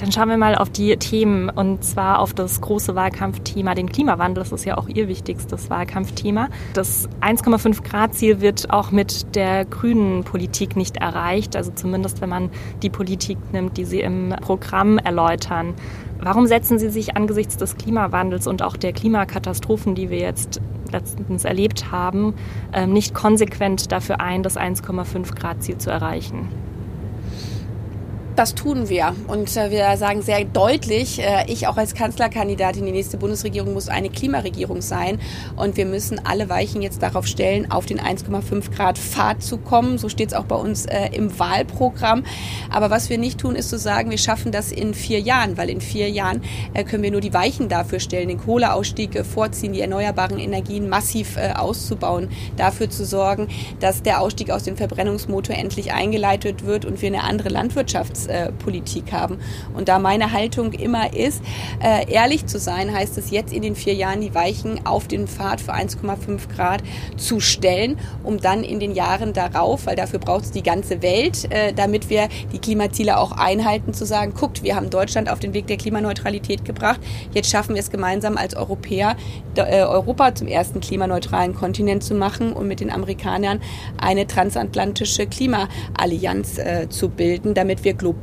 Dann 0.00 0.12
schauen 0.12 0.30
wir 0.30 0.38
mal 0.38 0.54
auf 0.54 0.70
die 0.70 0.96
Themen 0.96 1.50
und 1.50 1.84
zwar 1.84 2.20
auf 2.20 2.32
das 2.32 2.62
große 2.62 2.94
Wahlkampfthema, 2.94 3.74
den 3.74 3.92
Klimawandel. 3.92 4.42
Das 4.42 4.50
ist 4.50 4.64
ja 4.64 4.78
auch 4.78 4.88
Ihr 4.88 5.08
wichtigstes 5.08 5.68
Wahlkampfthema. 5.68 6.48
Das 6.72 7.06
1,5 7.20 7.82
Grad 7.82 8.14
Ziel 8.14 8.40
wird 8.40 8.70
auch 8.70 8.92
mit 8.92 9.34
der 9.36 9.66
grünen 9.66 10.24
Politik 10.24 10.74
nicht 10.74 10.96
erreicht. 10.96 11.54
Also 11.54 11.70
zumindest, 11.72 12.22
wenn 12.22 12.30
man 12.30 12.48
die 12.82 12.88
Politik 12.88 13.36
nimmt, 13.52 13.76
die 13.76 13.84
Sie 13.84 14.00
im 14.00 14.34
Programm 14.40 14.96
erläutern. 14.96 15.74
Warum 16.18 16.46
setzen 16.46 16.78
Sie 16.78 16.88
sich 16.88 17.14
angesichts 17.14 17.58
des 17.58 17.76
Klimawandels 17.76 18.46
und 18.46 18.62
auch 18.62 18.78
der 18.78 18.94
Klimakatastrophen, 18.94 19.94
die 19.94 20.08
wir 20.08 20.18
jetzt 20.18 20.62
letztens 20.90 21.44
erlebt 21.44 21.92
haben, 21.92 22.34
ähm, 22.72 22.94
nicht 22.94 23.12
konsequent 23.12 23.92
dafür 23.92 24.18
ein, 24.22 24.42
das 24.42 24.56
1,5 24.56 25.34
Grad 25.34 25.62
Ziel 25.62 25.76
zu 25.76 25.90
erreichen? 25.90 26.48
Das 28.40 28.54
tun 28.54 28.88
wir. 28.88 29.14
Und 29.28 29.54
äh, 29.54 29.70
wir 29.70 29.94
sagen 29.98 30.22
sehr 30.22 30.46
deutlich, 30.46 31.20
äh, 31.20 31.44
ich 31.46 31.66
auch 31.66 31.76
als 31.76 31.92
Kanzlerkandidatin, 31.92 32.86
die 32.86 32.90
nächste 32.90 33.18
Bundesregierung 33.18 33.74
muss 33.74 33.90
eine 33.90 34.08
Klimaregierung 34.08 34.80
sein. 34.80 35.20
Und 35.56 35.76
wir 35.76 35.84
müssen 35.84 36.18
alle 36.24 36.48
Weichen 36.48 36.80
jetzt 36.80 37.02
darauf 37.02 37.26
stellen, 37.26 37.70
auf 37.70 37.84
den 37.84 38.00
1,5 38.00 38.74
Grad 38.74 38.96
Pfad 38.96 39.42
zu 39.42 39.58
kommen. 39.58 39.98
So 39.98 40.08
steht 40.08 40.28
es 40.28 40.34
auch 40.34 40.44
bei 40.44 40.54
uns 40.56 40.86
äh, 40.86 41.10
im 41.12 41.38
Wahlprogramm. 41.38 42.24
Aber 42.70 42.88
was 42.88 43.10
wir 43.10 43.18
nicht 43.18 43.40
tun, 43.40 43.56
ist 43.56 43.68
zu 43.68 43.78
sagen, 43.78 44.10
wir 44.10 44.16
schaffen 44.16 44.52
das 44.52 44.72
in 44.72 44.94
vier 44.94 45.20
Jahren, 45.20 45.58
weil 45.58 45.68
in 45.68 45.82
vier 45.82 46.08
Jahren 46.08 46.40
äh, 46.72 46.82
können 46.82 47.02
wir 47.02 47.10
nur 47.10 47.20
die 47.20 47.34
Weichen 47.34 47.68
dafür 47.68 48.00
stellen, 48.00 48.28
den 48.28 48.40
Kohleausstieg 48.40 49.16
äh, 49.16 49.22
vorziehen, 49.22 49.74
die 49.74 49.82
erneuerbaren 49.82 50.38
Energien 50.38 50.88
massiv 50.88 51.36
äh, 51.36 51.52
auszubauen, 51.52 52.30
dafür 52.56 52.88
zu 52.88 53.04
sorgen, 53.04 53.48
dass 53.80 54.02
der 54.02 54.22
Ausstieg 54.22 54.50
aus 54.50 54.62
dem 54.62 54.78
Verbrennungsmotor 54.78 55.54
endlich 55.54 55.92
eingeleitet 55.92 56.64
wird 56.64 56.86
und 56.86 57.02
wir 57.02 57.08
eine 57.08 57.24
andere 57.24 57.50
Landwirtschafts 57.50 58.29
Klimaschutzpolitik 58.30 59.12
haben. 59.12 59.38
Und 59.74 59.88
da 59.88 59.98
meine 59.98 60.32
Haltung 60.32 60.72
immer 60.72 61.14
ist, 61.14 61.42
ehrlich 61.80 62.46
zu 62.46 62.58
sein, 62.58 62.92
heißt 62.92 63.18
es 63.18 63.30
jetzt 63.30 63.52
in 63.52 63.62
den 63.62 63.74
vier 63.74 63.94
Jahren 63.94 64.20
die 64.20 64.34
Weichen 64.34 64.86
auf 64.86 65.08
den 65.08 65.26
Pfad 65.26 65.60
für 65.60 65.74
1,5 65.74 66.48
Grad 66.54 66.82
zu 67.16 67.40
stellen, 67.40 67.98
um 68.22 68.40
dann 68.40 68.64
in 68.64 68.80
den 68.80 68.94
Jahren 68.94 69.32
darauf, 69.32 69.86
weil 69.86 69.96
dafür 69.96 70.18
braucht 70.18 70.44
es 70.44 70.50
die 70.50 70.62
ganze 70.62 71.02
Welt, 71.02 71.48
damit 71.76 72.10
wir 72.10 72.28
die 72.52 72.58
Klimaziele 72.58 73.18
auch 73.18 73.32
einhalten, 73.32 73.94
zu 73.94 74.04
sagen, 74.04 74.34
guckt, 74.34 74.62
wir 74.62 74.76
haben 74.76 74.90
Deutschland 74.90 75.30
auf 75.30 75.40
den 75.40 75.54
Weg 75.54 75.66
der 75.66 75.76
Klimaneutralität 75.76 76.64
gebracht, 76.64 77.00
jetzt 77.32 77.50
schaffen 77.50 77.74
wir 77.74 77.80
es 77.80 77.90
gemeinsam 77.90 78.36
als 78.36 78.54
Europäer, 78.54 79.16
Europa 79.56 80.34
zum 80.34 80.46
ersten 80.46 80.80
klimaneutralen 80.80 81.54
Kontinent 81.54 82.02
zu 82.04 82.14
machen 82.14 82.52
und 82.52 82.68
mit 82.68 82.80
den 82.80 82.90
Amerikanern 82.90 83.60
eine 83.98 84.26
transatlantische 84.26 85.26
Klimaallianz 85.26 86.58
äh, 86.58 86.88
zu 86.88 87.08
bilden, 87.08 87.54
damit 87.54 87.84
wir 87.84 87.94
global, 87.94 88.19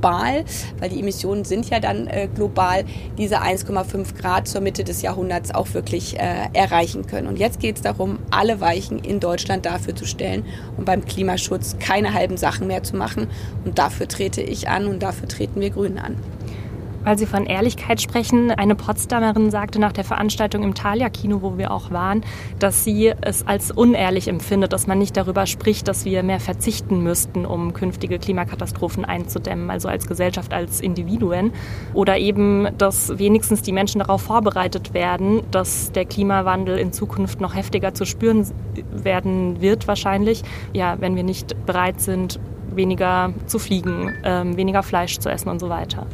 weil 0.80 0.90
die 0.90 1.00
Emissionen 1.00 1.46
sind 1.46 1.70
ja 1.70 1.80
dann 1.80 2.08
äh, 2.08 2.28
global, 2.34 2.86
diese 3.18 3.42
1,5 3.42 4.16
Grad 4.16 4.48
zur 4.48 4.62
Mitte 4.62 4.84
des 4.84 5.02
Jahrhunderts 5.02 5.54
auch 5.54 5.74
wirklich 5.74 6.20
äh, 6.20 6.50
erreichen 6.54 7.08
können. 7.08 7.28
Und 7.28 7.38
jetzt 7.38 7.60
geht 7.60 7.78
es 7.78 7.82
darum, 7.82 8.20
alle 8.32 8.60
Weichen 8.62 9.00
in 9.00 9.20
Deutschland 9.20 9.66
dafür 9.66 9.96
zu 9.96 10.06
stellen 10.06 10.46
und 10.78 10.86
beim 10.86 11.06
Klimaschutz 11.06 11.78
keine 11.80 12.14
halben 12.14 12.38
Sachen 12.38 12.68
mehr 12.68 12.84
zu 12.84 12.96
machen. 12.96 13.28
Und 13.66 13.78
dafür 13.78 14.08
trete 14.08 14.42
ich 14.42 14.70
an 14.70 14.88
und 14.88 15.02
dafür 15.04 15.28
treten 15.28 15.60
wir 15.60 15.70
Grünen 15.70 15.98
an. 15.98 16.16
Weil 17.08 17.18
Sie 17.18 17.26
von 17.26 17.46
Ehrlichkeit 17.46 18.02
sprechen, 18.02 18.52
eine 18.52 18.76
Potsdamerin 18.76 19.50
sagte 19.50 19.80
nach 19.80 19.94
der 19.94 20.04
Veranstaltung 20.04 20.62
im 20.64 20.74
Thalia-Kino, 20.74 21.42
wo 21.42 21.58
wir 21.58 21.72
auch 21.72 21.90
waren, 21.90 22.20
dass 22.60 22.84
sie 22.84 23.14
es 23.22 23.48
als 23.48 23.72
unehrlich 23.72 24.28
empfindet, 24.28 24.74
dass 24.74 24.88
man 24.88 24.98
nicht 24.98 25.16
darüber 25.16 25.46
spricht, 25.46 25.88
dass 25.88 26.04
wir 26.04 26.22
mehr 26.22 26.42
verzichten 26.42 27.02
müssten, 27.02 27.46
um 27.46 27.72
künftige 27.72 28.20
Klimakatastrophen 28.20 29.06
einzudämmen, 29.06 29.70
also 29.70 29.88
als 29.88 30.06
Gesellschaft, 30.06 30.52
als 30.54 30.82
Individuen. 30.82 31.54
Oder 31.94 32.18
eben, 32.18 32.68
dass 32.78 33.18
wenigstens 33.18 33.62
die 33.62 33.72
Menschen 33.72 34.00
darauf 34.00 34.24
vorbereitet 34.24 34.94
werden, 34.94 35.44
dass 35.50 35.94
der 35.94 36.04
Klimawandel 36.04 36.78
in 36.78 36.92
Zukunft 36.92 37.40
noch 37.40 37.56
heftiger 37.56 37.94
zu 37.94 38.04
spüren 38.04 38.46
werden 38.92 39.62
wird, 39.62 39.88
wahrscheinlich, 39.88 40.44
ja, 40.74 40.98
wenn 41.00 41.16
wir 41.16 41.24
nicht 41.24 41.56
bereit 41.66 42.02
sind, 42.02 42.38
weniger 42.70 43.32
zu 43.46 43.60
fliegen, 43.60 44.14
ähm, 44.26 44.58
weniger 44.58 44.84
Fleisch 44.84 45.20
zu 45.20 45.30
essen 45.30 45.48
und 45.48 45.60
so 45.60 45.70
weiter. 45.70 46.06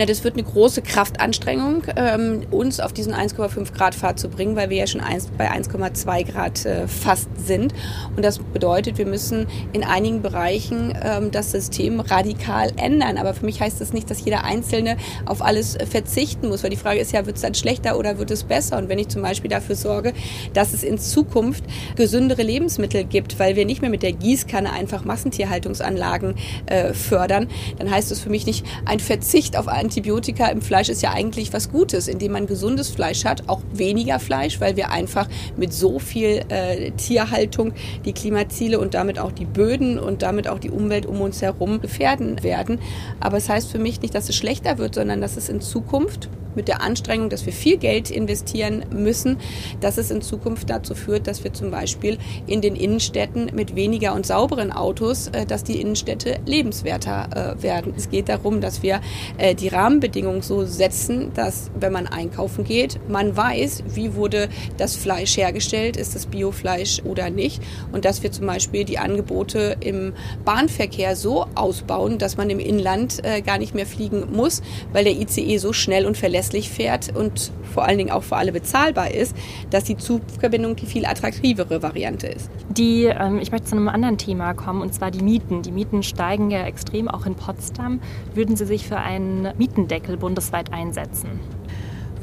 Na, 0.00 0.06
das 0.06 0.24
wird 0.24 0.32
eine 0.32 0.44
große 0.44 0.80
Kraftanstrengung, 0.80 1.82
ähm, 1.94 2.46
uns 2.50 2.80
auf 2.80 2.94
diesen 2.94 3.12
1,5 3.12 3.74
Grad 3.74 3.94
Pfad 3.94 4.18
zu 4.18 4.30
bringen, 4.30 4.56
weil 4.56 4.70
wir 4.70 4.78
ja 4.78 4.86
schon 4.86 5.02
1, 5.02 5.28
bei 5.36 5.52
1,2 5.52 6.24
Grad 6.24 6.64
äh, 6.64 6.88
fast 6.88 7.28
sind. 7.36 7.74
Und 8.16 8.24
das 8.24 8.38
bedeutet, 8.38 8.96
wir 8.96 9.04
müssen 9.04 9.46
in 9.74 9.84
einigen 9.84 10.22
Bereichen 10.22 10.98
ähm, 11.04 11.30
das 11.30 11.50
System 11.50 12.00
radikal 12.00 12.72
ändern. 12.78 13.18
Aber 13.18 13.34
für 13.34 13.44
mich 13.44 13.60
heißt 13.60 13.78
das 13.78 13.92
nicht, 13.92 14.10
dass 14.10 14.24
jeder 14.24 14.42
Einzelne 14.44 14.96
auf 15.26 15.42
alles 15.42 15.76
verzichten 15.90 16.48
muss, 16.48 16.62
weil 16.62 16.70
die 16.70 16.78
Frage 16.78 16.98
ist 16.98 17.12
ja, 17.12 17.26
wird 17.26 17.36
es 17.36 17.42
dann 17.42 17.54
schlechter 17.54 17.98
oder 17.98 18.16
wird 18.16 18.30
es 18.30 18.44
besser? 18.44 18.78
Und 18.78 18.88
wenn 18.88 18.98
ich 18.98 19.08
zum 19.08 19.20
Beispiel 19.20 19.50
dafür 19.50 19.76
sorge, 19.76 20.14
dass 20.54 20.72
es 20.72 20.82
in 20.82 20.96
Zukunft 20.96 21.64
gesündere 21.96 22.42
Lebensmittel 22.42 23.04
gibt, 23.04 23.38
weil 23.38 23.54
wir 23.54 23.66
nicht 23.66 23.82
mehr 23.82 23.90
mit 23.90 24.02
der 24.02 24.12
Gießkanne 24.12 24.72
einfach 24.72 25.04
Massentierhaltungsanlagen 25.04 26.36
äh, 26.64 26.94
fördern, 26.94 27.48
dann 27.76 27.90
heißt 27.90 28.10
das 28.10 28.20
für 28.20 28.30
mich 28.30 28.46
nicht 28.46 28.64
ein 28.86 28.98
Verzicht 28.98 29.58
auf 29.58 29.68
einen 29.68 29.89
Antibiotika 29.90 30.46
im 30.46 30.62
Fleisch 30.62 30.88
ist 30.88 31.02
ja 31.02 31.10
eigentlich 31.10 31.52
was 31.52 31.68
Gutes, 31.72 32.06
indem 32.06 32.30
man 32.30 32.46
gesundes 32.46 32.90
Fleisch 32.90 33.24
hat, 33.24 33.48
auch 33.48 33.60
weniger 33.72 34.20
Fleisch, 34.20 34.60
weil 34.60 34.76
wir 34.76 34.92
einfach 34.92 35.26
mit 35.56 35.72
so 35.72 35.98
viel 35.98 36.42
äh, 36.48 36.92
Tierhaltung 36.92 37.72
die 38.04 38.12
Klimaziele 38.12 38.78
und 38.78 38.94
damit 38.94 39.18
auch 39.18 39.32
die 39.32 39.46
Böden 39.46 39.98
und 39.98 40.22
damit 40.22 40.46
auch 40.46 40.60
die 40.60 40.70
Umwelt 40.70 41.06
um 41.06 41.20
uns 41.20 41.42
herum 41.42 41.80
gefährden 41.80 42.44
werden. 42.44 42.78
Aber 43.18 43.36
es 43.36 43.46
das 43.46 43.56
heißt 43.56 43.72
für 43.72 43.80
mich 43.80 44.00
nicht, 44.00 44.14
dass 44.14 44.28
es 44.28 44.36
schlechter 44.36 44.78
wird, 44.78 44.94
sondern 44.94 45.20
dass 45.20 45.36
es 45.36 45.48
in 45.48 45.60
Zukunft 45.60 46.28
mit 46.54 46.68
der 46.68 46.82
Anstrengung, 46.82 47.28
dass 47.28 47.46
wir 47.46 47.52
viel 47.52 47.76
Geld 47.76 48.10
investieren 48.10 48.84
müssen, 48.90 49.38
dass 49.80 49.98
es 49.98 50.10
in 50.10 50.22
Zukunft 50.22 50.70
dazu 50.70 50.94
führt, 50.94 51.26
dass 51.26 51.44
wir 51.44 51.52
zum 51.52 51.70
Beispiel 51.70 52.18
in 52.46 52.60
den 52.60 52.76
Innenstädten 52.76 53.50
mit 53.54 53.76
weniger 53.76 54.14
und 54.14 54.26
sauberen 54.26 54.72
Autos, 54.72 55.28
äh, 55.28 55.46
dass 55.46 55.64
die 55.64 55.80
Innenstädte 55.80 56.38
lebenswerter 56.46 57.56
äh, 57.58 57.62
werden. 57.62 57.94
Es 57.96 58.10
geht 58.10 58.28
darum, 58.28 58.60
dass 58.60 58.82
wir 58.82 59.00
äh, 59.38 59.54
die 59.54 59.68
Rahmenbedingungen 59.68 60.42
so 60.42 60.64
setzen, 60.64 61.32
dass 61.34 61.70
wenn 61.78 61.92
man 61.92 62.06
einkaufen 62.06 62.64
geht, 62.64 62.98
man 63.08 63.36
weiß, 63.36 63.84
wie 63.94 64.14
wurde 64.14 64.48
das 64.76 64.96
Fleisch 64.96 65.36
hergestellt, 65.36 65.96
ist 65.96 66.14
das 66.14 66.26
Biofleisch 66.26 67.02
oder 67.04 67.30
nicht 67.30 67.62
und 67.92 68.04
dass 68.04 68.22
wir 68.22 68.32
zum 68.32 68.46
Beispiel 68.46 68.84
die 68.84 68.98
Angebote 68.98 69.76
im 69.80 70.12
Bahnverkehr 70.44 71.16
so 71.16 71.46
ausbauen, 71.54 72.18
dass 72.18 72.36
man 72.36 72.50
im 72.50 72.58
Inland 72.58 73.22
gar 73.44 73.58
nicht 73.58 73.74
mehr 73.74 73.86
fliegen 73.86 74.32
muss, 74.32 74.62
weil 74.92 75.04
der 75.04 75.14
ICE 75.14 75.58
so 75.58 75.72
schnell 75.72 76.06
und 76.06 76.16
verlässlich 76.16 76.39
verlässlich 76.40 76.70
fährt 76.70 77.14
und 77.14 77.52
vor 77.74 77.84
allen 77.84 77.98
Dingen 77.98 78.10
auch 78.10 78.22
für 78.22 78.36
alle 78.36 78.52
bezahlbar 78.52 79.10
ist, 79.10 79.36
dass 79.68 79.84
die 79.84 79.96
Zugverbindung 79.96 80.74
die 80.74 80.86
viel 80.86 81.04
attraktivere 81.04 81.82
Variante 81.82 82.28
ist. 82.28 82.50
Die, 82.70 83.04
ähm, 83.04 83.38
ich 83.40 83.52
möchte 83.52 83.68
zu 83.68 83.76
einem 83.76 83.88
anderen 83.88 84.16
Thema 84.16 84.54
kommen, 84.54 84.80
und 84.80 84.94
zwar 84.94 85.10
die 85.10 85.22
Mieten. 85.22 85.60
Die 85.60 85.70
Mieten 85.70 86.02
steigen 86.02 86.50
ja 86.50 86.64
extrem, 86.64 87.08
auch 87.08 87.26
in 87.26 87.34
Potsdam. 87.34 88.00
Würden 88.34 88.56
Sie 88.56 88.64
sich 88.64 88.88
für 88.88 88.96
einen 88.96 89.52
Mietendeckel 89.58 90.16
bundesweit 90.16 90.72
einsetzen? 90.72 91.28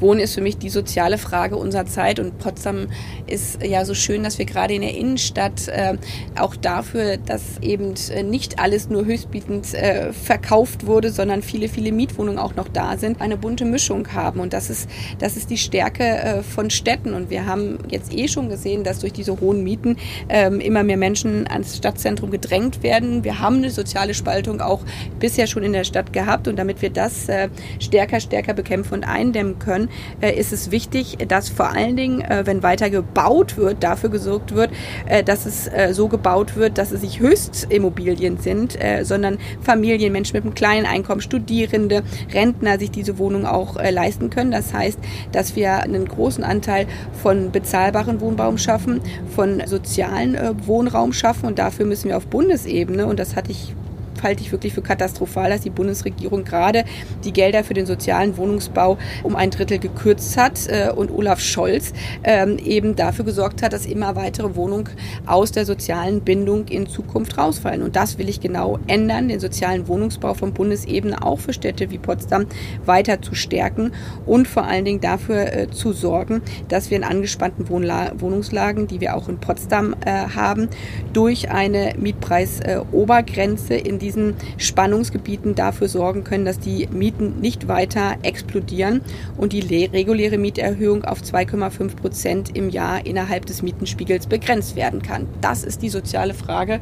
Wohnen 0.00 0.20
ist 0.20 0.34
für 0.34 0.40
mich 0.40 0.58
die 0.58 0.70
soziale 0.70 1.18
Frage 1.18 1.56
unserer 1.56 1.86
Zeit. 1.86 2.18
Und 2.20 2.38
Potsdam 2.38 2.88
ist 3.26 3.62
ja 3.62 3.84
so 3.84 3.94
schön, 3.94 4.22
dass 4.22 4.38
wir 4.38 4.44
gerade 4.44 4.74
in 4.74 4.82
der 4.82 4.94
Innenstadt 4.94 5.68
äh, 5.68 5.96
auch 6.38 6.56
dafür, 6.56 7.16
dass 7.16 7.58
eben 7.60 7.94
äh, 8.10 8.22
nicht 8.22 8.58
alles 8.58 8.88
nur 8.88 9.04
höchstbietend 9.04 9.74
äh, 9.74 10.12
verkauft 10.12 10.86
wurde, 10.86 11.10
sondern 11.10 11.42
viele, 11.42 11.68
viele 11.68 11.92
Mietwohnungen 11.92 12.38
auch 12.38 12.54
noch 12.54 12.68
da 12.68 12.96
sind, 12.96 13.20
eine 13.20 13.36
bunte 13.36 13.64
Mischung 13.64 14.12
haben. 14.12 14.40
Und 14.40 14.52
das 14.52 14.70
ist, 14.70 14.88
das 15.18 15.36
ist 15.36 15.50
die 15.50 15.58
Stärke 15.58 16.04
äh, 16.04 16.42
von 16.42 16.70
Städten. 16.70 17.14
Und 17.14 17.30
wir 17.30 17.46
haben 17.46 17.78
jetzt 17.90 18.14
eh 18.14 18.28
schon 18.28 18.48
gesehen, 18.48 18.84
dass 18.84 19.00
durch 19.00 19.12
diese 19.12 19.40
hohen 19.40 19.62
Mieten 19.62 19.96
ähm, 20.28 20.60
immer 20.60 20.82
mehr 20.82 20.96
Menschen 20.96 21.46
ans 21.48 21.76
Stadtzentrum 21.76 22.30
gedrängt 22.30 22.82
werden. 22.82 23.24
Wir 23.24 23.40
haben 23.40 23.56
eine 23.56 23.70
soziale 23.70 24.14
Spaltung 24.14 24.60
auch 24.60 24.80
bisher 25.18 25.46
schon 25.46 25.62
in 25.62 25.72
der 25.72 25.84
Stadt 25.84 26.12
gehabt. 26.12 26.48
Und 26.48 26.56
damit 26.56 26.82
wir 26.82 26.90
das 26.90 27.28
äh, 27.28 27.48
stärker, 27.78 28.20
stärker 28.20 28.54
bekämpfen 28.54 28.94
und 28.94 29.04
eindämmen 29.04 29.58
können, 29.58 29.87
äh, 30.20 30.32
ist 30.38 30.52
es 30.52 30.70
wichtig, 30.70 31.18
dass 31.28 31.48
vor 31.48 31.70
allen 31.70 31.96
Dingen, 31.96 32.20
äh, 32.20 32.42
wenn 32.44 32.62
weiter 32.62 32.90
gebaut 32.90 33.56
wird, 33.56 33.82
dafür 33.82 34.10
gesorgt 34.10 34.54
wird, 34.54 34.70
äh, 35.06 35.22
dass 35.22 35.46
es 35.46 35.70
so 35.92 36.08
gebaut 36.08 36.56
wird, 36.56 36.78
dass 36.78 36.92
es 36.92 37.02
nicht 37.02 37.20
Höchstimmobilien 37.20 38.38
sind, 38.38 38.78
sondern 39.02 39.38
Familien, 39.60 40.12
Menschen 40.12 40.36
mit 40.36 40.44
einem 40.44 40.54
kleinen 40.54 40.86
Einkommen, 40.86 41.20
Studierende, 41.20 42.02
Rentner 42.32 42.78
sich 42.78 42.90
diese 42.90 43.18
Wohnung 43.18 43.46
auch 43.46 43.76
leisten 43.76 44.30
können. 44.30 44.50
Das 44.50 44.72
heißt, 44.72 44.98
dass 45.32 45.56
wir 45.56 45.82
einen 45.82 46.06
großen 46.06 46.44
Anteil 46.44 46.86
von 47.22 47.50
bezahlbaren 47.52 48.20
Wohnraum 48.20 48.58
schaffen, 48.58 49.00
von 49.34 49.62
sozialen 49.66 50.36
Wohnraum 50.66 51.12
schaffen 51.12 51.46
und 51.46 51.58
dafür 51.58 51.86
müssen 51.86 52.08
wir 52.08 52.16
auf 52.16 52.26
Bundesebene, 52.26 53.06
und 53.06 53.18
das 53.18 53.36
hatte 53.36 53.50
ich 53.52 53.74
halte 54.22 54.42
ich 54.42 54.52
wirklich 54.52 54.74
für 54.74 54.82
katastrophal, 54.82 55.50
dass 55.50 55.62
die 55.62 55.70
Bundesregierung 55.70 56.44
gerade 56.44 56.84
die 57.24 57.32
Gelder 57.32 57.64
für 57.64 57.74
den 57.74 57.86
sozialen 57.86 58.36
Wohnungsbau 58.36 58.98
um 59.22 59.36
ein 59.36 59.50
Drittel 59.50 59.78
gekürzt 59.78 60.36
hat 60.36 60.66
äh, 60.68 60.90
und 60.94 61.10
Olaf 61.10 61.40
Scholz 61.40 61.92
ähm, 62.24 62.58
eben 62.58 62.96
dafür 62.96 63.24
gesorgt 63.24 63.62
hat, 63.62 63.72
dass 63.72 63.86
immer 63.86 64.16
weitere 64.16 64.54
Wohnungen 64.56 64.88
aus 65.26 65.52
der 65.52 65.64
sozialen 65.64 66.22
Bindung 66.22 66.68
in 66.68 66.86
Zukunft 66.86 67.38
rausfallen. 67.38 67.82
Und 67.82 67.96
das 67.96 68.18
will 68.18 68.28
ich 68.28 68.40
genau 68.40 68.78
ändern, 68.86 69.28
den 69.28 69.40
sozialen 69.40 69.88
Wohnungsbau 69.88 70.34
von 70.34 70.52
Bundesebene 70.52 71.22
auch 71.22 71.38
für 71.38 71.52
Städte 71.52 71.90
wie 71.90 71.98
Potsdam 71.98 72.46
weiter 72.84 73.20
zu 73.22 73.34
stärken 73.34 73.92
und 74.26 74.48
vor 74.48 74.64
allen 74.64 74.84
Dingen 74.84 75.00
dafür 75.00 75.52
äh, 75.52 75.70
zu 75.70 75.92
sorgen, 75.92 76.42
dass 76.68 76.90
wir 76.90 76.96
in 76.96 77.04
angespannten 77.04 77.68
Wohnla 77.68 78.12
Wohnungslagen, 78.18 78.86
die 78.86 79.00
wir 79.00 79.16
auch 79.16 79.28
in 79.28 79.38
Potsdam 79.38 79.94
äh, 80.04 80.10
haben, 80.34 80.68
durch 81.12 81.50
eine 81.50 81.94
Mietpreisobergrenze 81.98 83.74
in 83.74 83.98
die 83.98 84.07
diesen 84.08 84.34
Spannungsgebieten 84.56 85.54
dafür 85.54 85.88
sorgen 85.88 86.24
können, 86.24 86.46
dass 86.46 86.58
die 86.58 86.88
Mieten 86.90 87.40
nicht 87.40 87.68
weiter 87.68 88.16
explodieren 88.22 89.02
und 89.36 89.52
die 89.52 89.60
reguläre 89.86 90.38
Mieterhöhung 90.38 91.04
auf 91.04 91.20
2,5 91.20 91.96
Prozent 91.96 92.56
im 92.56 92.70
Jahr 92.70 93.04
innerhalb 93.04 93.44
des 93.44 93.60
Mietenspiegels 93.60 94.26
begrenzt 94.26 94.76
werden 94.76 95.02
kann. 95.02 95.26
Das 95.42 95.62
ist 95.62 95.82
die 95.82 95.90
soziale 95.90 96.32
Frage, 96.32 96.80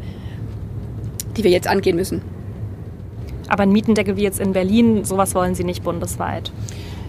die 1.37 1.43
wir 1.43 1.51
jetzt 1.51 1.67
angehen 1.67 1.97
müssen. 1.97 2.23
Aber 3.49 3.65
ein 3.65 3.73
Mietendeckel 3.73 4.17
wie 4.17 4.23
jetzt 4.23 4.41
in 4.41 4.53
Berlin, 4.53 5.05
sowas 5.05 5.35
wollen 5.35 5.55
Sie 5.55 5.65
nicht 5.65 5.83
bundesweit? 5.83 6.53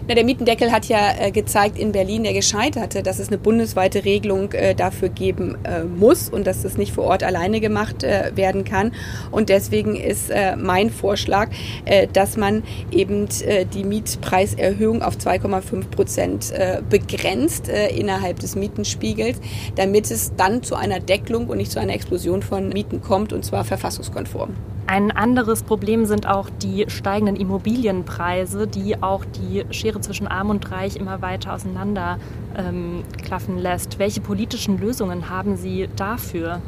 Na, 0.08 0.14
der 0.14 0.24
Mietendeckel 0.24 0.72
hat 0.72 0.86
ja 0.86 1.12
äh, 1.18 1.30
gezeigt 1.30 1.78
in 1.78 1.92
Berlin, 1.92 2.22
der 2.22 2.32
gescheiterte, 2.32 3.02
dass 3.02 3.18
es 3.18 3.28
eine 3.28 3.36
bundesweite 3.36 4.06
Regelung 4.06 4.52
äh, 4.52 4.74
dafür 4.74 5.10
geben 5.10 5.58
äh, 5.64 5.84
muss 5.84 6.30
und 6.30 6.46
dass 6.46 6.62
das 6.62 6.78
nicht 6.78 6.94
vor 6.94 7.04
Ort 7.04 7.22
alleine 7.22 7.60
gemacht 7.60 8.04
äh, 8.04 8.32
werden 8.34 8.64
kann. 8.64 8.92
Und 9.30 9.50
deswegen 9.50 9.96
ist 9.96 10.30
äh, 10.30 10.56
mein 10.56 10.88
Vorschlag, 10.88 11.50
äh, 11.84 12.06
dass 12.10 12.38
man 12.38 12.62
eben 12.90 13.28
die 13.74 13.84
Mietpreiserhöhung 13.84 15.02
auf 15.02 15.16
2,5 15.16 15.90
Prozent 15.90 16.52
begrenzt 16.88 17.68
innerhalb 17.68 18.38
des 18.38 18.56
Mietenspiegels, 18.56 19.38
damit 19.76 20.10
es 20.10 20.32
dann 20.36 20.62
zu 20.62 20.76
einer 20.76 21.00
Deckelung 21.00 21.48
und 21.48 21.58
nicht 21.58 21.72
zu 21.72 21.80
einer 21.80 21.92
Explosion 21.92 22.42
von 22.42 22.70
Mieten 22.70 23.02
kommt 23.02 23.32
und 23.32 23.44
zwar 23.44 23.64
verfassungskonform. 23.64 24.54
Ein 24.88 25.10
anderes 25.10 25.64
Problem 25.64 26.06
sind 26.06 26.26
auch 26.26 26.48
die 26.48 26.86
steigenden 26.88 27.36
Immobilienpreise, 27.36 28.66
die 28.66 29.02
auch 29.02 29.22
die 29.26 29.66
Schere 29.70 30.00
zwischen 30.00 30.26
Arm 30.26 30.48
und 30.48 30.70
Reich 30.70 30.96
immer 30.96 31.20
weiter 31.20 31.52
auseinander 31.52 32.18
ähm, 32.56 33.02
lässt. 33.58 33.98
Welche 33.98 34.22
politischen 34.22 34.80
Lösungen 34.80 35.28
haben 35.28 35.58
Sie 35.58 35.90
dafür? 35.94 36.62